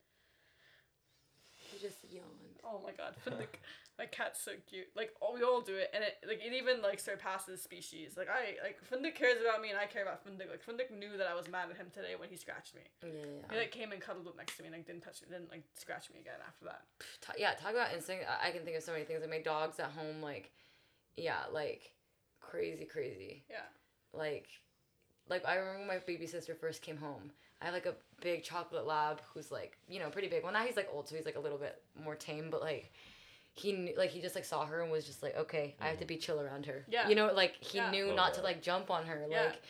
[1.54, 2.45] He just yawned.
[2.66, 3.62] Oh my god, Findic,
[4.00, 4.88] my cat's so cute.
[4.96, 8.18] Like all we all do it, and it like it even like surpasses species.
[8.18, 10.50] Like I like Findic cares about me, and I care about Findic.
[10.50, 12.82] Like Findic knew that I was mad at him today when he scratched me.
[13.04, 13.52] Yeah.
[13.52, 15.64] He like came and cuddled up next to me, and like didn't touch, didn't like
[15.76, 16.82] scratch me again after that.
[17.38, 18.26] Yeah, talk about instinct.
[18.28, 19.22] I-, I can think of so many things.
[19.22, 20.52] Like my dogs at home, like,
[21.16, 21.94] yeah, like
[22.42, 23.44] crazy, crazy.
[23.50, 23.70] Yeah.
[24.14, 24.48] Like,
[25.30, 27.32] like I remember when my baby sister first came home.
[27.62, 30.44] I have like a big chocolate lab who's like, you know, pretty big.
[30.44, 32.50] Well, now he's like old, so he's like a little bit more tame.
[32.52, 32.92] But like,
[33.54, 36.00] he knew, like he just like saw her and was just like, okay, I have
[36.00, 36.86] to be chill around her.
[36.90, 37.08] Yeah.
[37.08, 37.92] You know, like he Yeah.
[37.92, 39.44] knew Love not to like jump on her, Yeah.
[39.46, 39.62] like,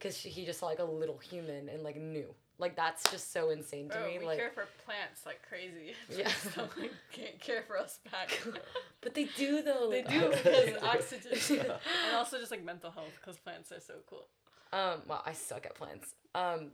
[0.00, 2.34] cause she, he just saw like a little human and like knew.
[2.58, 4.18] Like that's just so insane to Bro, me.
[4.20, 5.94] we like, care for plants like crazy.
[6.16, 6.28] Yeah.
[6.28, 8.40] so like, can't care for us back.
[9.00, 9.88] but they do though.
[9.90, 14.28] they do because oxygen, and also just like mental health because plants are so cool.
[14.72, 16.14] Um, well, I suck at plants.
[16.34, 16.70] Um,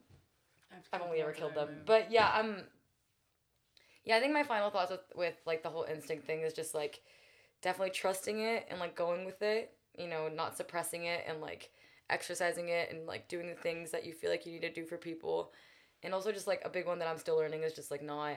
[0.92, 1.68] I've only ever killed them.
[1.86, 2.64] But But yeah, I'm.
[4.04, 6.74] Yeah, I think my final thoughts with with like the whole instinct thing is just
[6.74, 7.00] like
[7.62, 9.72] definitely trusting it and like going with it.
[9.98, 11.70] You know, not suppressing it and like
[12.10, 14.86] exercising it and like doing the things that you feel like you need to do
[14.86, 15.52] for people.
[16.02, 18.36] And also just like a big one that I'm still learning is just like not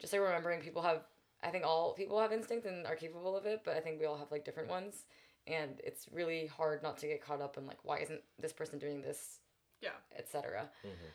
[0.00, 1.04] just like remembering people have
[1.42, 4.06] I think all people have instinct and are capable of it, but I think we
[4.06, 5.04] all have like different ones.
[5.46, 8.78] And it's really hard not to get caught up in like why isn't this person
[8.78, 9.38] doing this,
[9.80, 10.70] yeah, etc.
[10.84, 11.10] Mhm.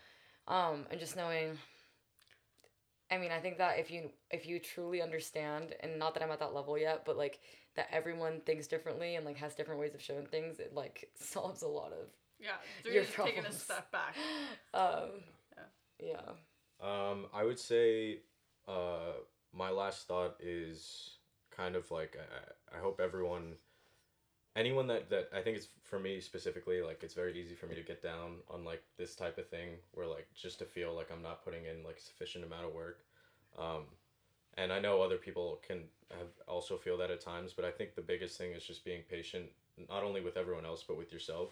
[0.47, 1.57] Um, and just knowing.
[3.09, 6.31] I mean, I think that if you if you truly understand, and not that I'm
[6.31, 7.39] at that level yet, but like
[7.75, 11.61] that everyone thinks differently and like has different ways of showing things, it like solves
[11.61, 12.07] a lot of
[12.39, 12.49] yeah.
[12.83, 14.15] So you're just taking a step back.
[14.73, 15.21] um,
[15.99, 16.21] yeah.
[16.81, 18.19] Um, I would say,
[18.67, 19.13] uh,
[19.53, 21.17] my last thought is
[21.55, 23.53] kind of like I, I hope everyone,
[24.57, 27.75] anyone that that I think it's for me specifically like it's very easy for me
[27.75, 31.09] to get down on like this type of thing where like just to feel like
[31.11, 32.99] I'm not putting in like sufficient amount of work,
[33.57, 33.83] um,
[34.57, 37.95] and I know other people can have also feel that at times, but I think
[37.95, 39.45] the biggest thing is just being patient,
[39.89, 41.51] not only with everyone else but with yourself,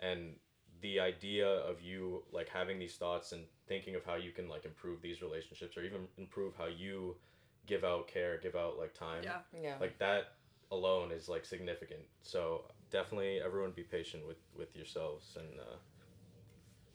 [0.00, 0.34] and
[0.80, 4.64] the idea of you like having these thoughts and thinking of how you can like
[4.64, 7.16] improve these relationships or even improve how you
[7.66, 9.38] give out care give out like time Yeah.
[9.52, 9.76] Yeah.
[9.80, 10.32] like that
[10.70, 15.76] alone is like significant so definitely everyone be patient with with yourselves and uh,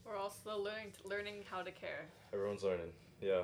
[0.06, 2.06] We're also learning learning how to care.
[2.34, 3.44] everyone's learning yeah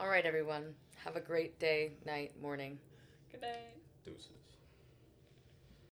[0.00, 0.74] All right, everyone.
[1.04, 2.78] Have a great day, night, morning.
[3.30, 3.76] Good night.
[4.04, 4.43] deuces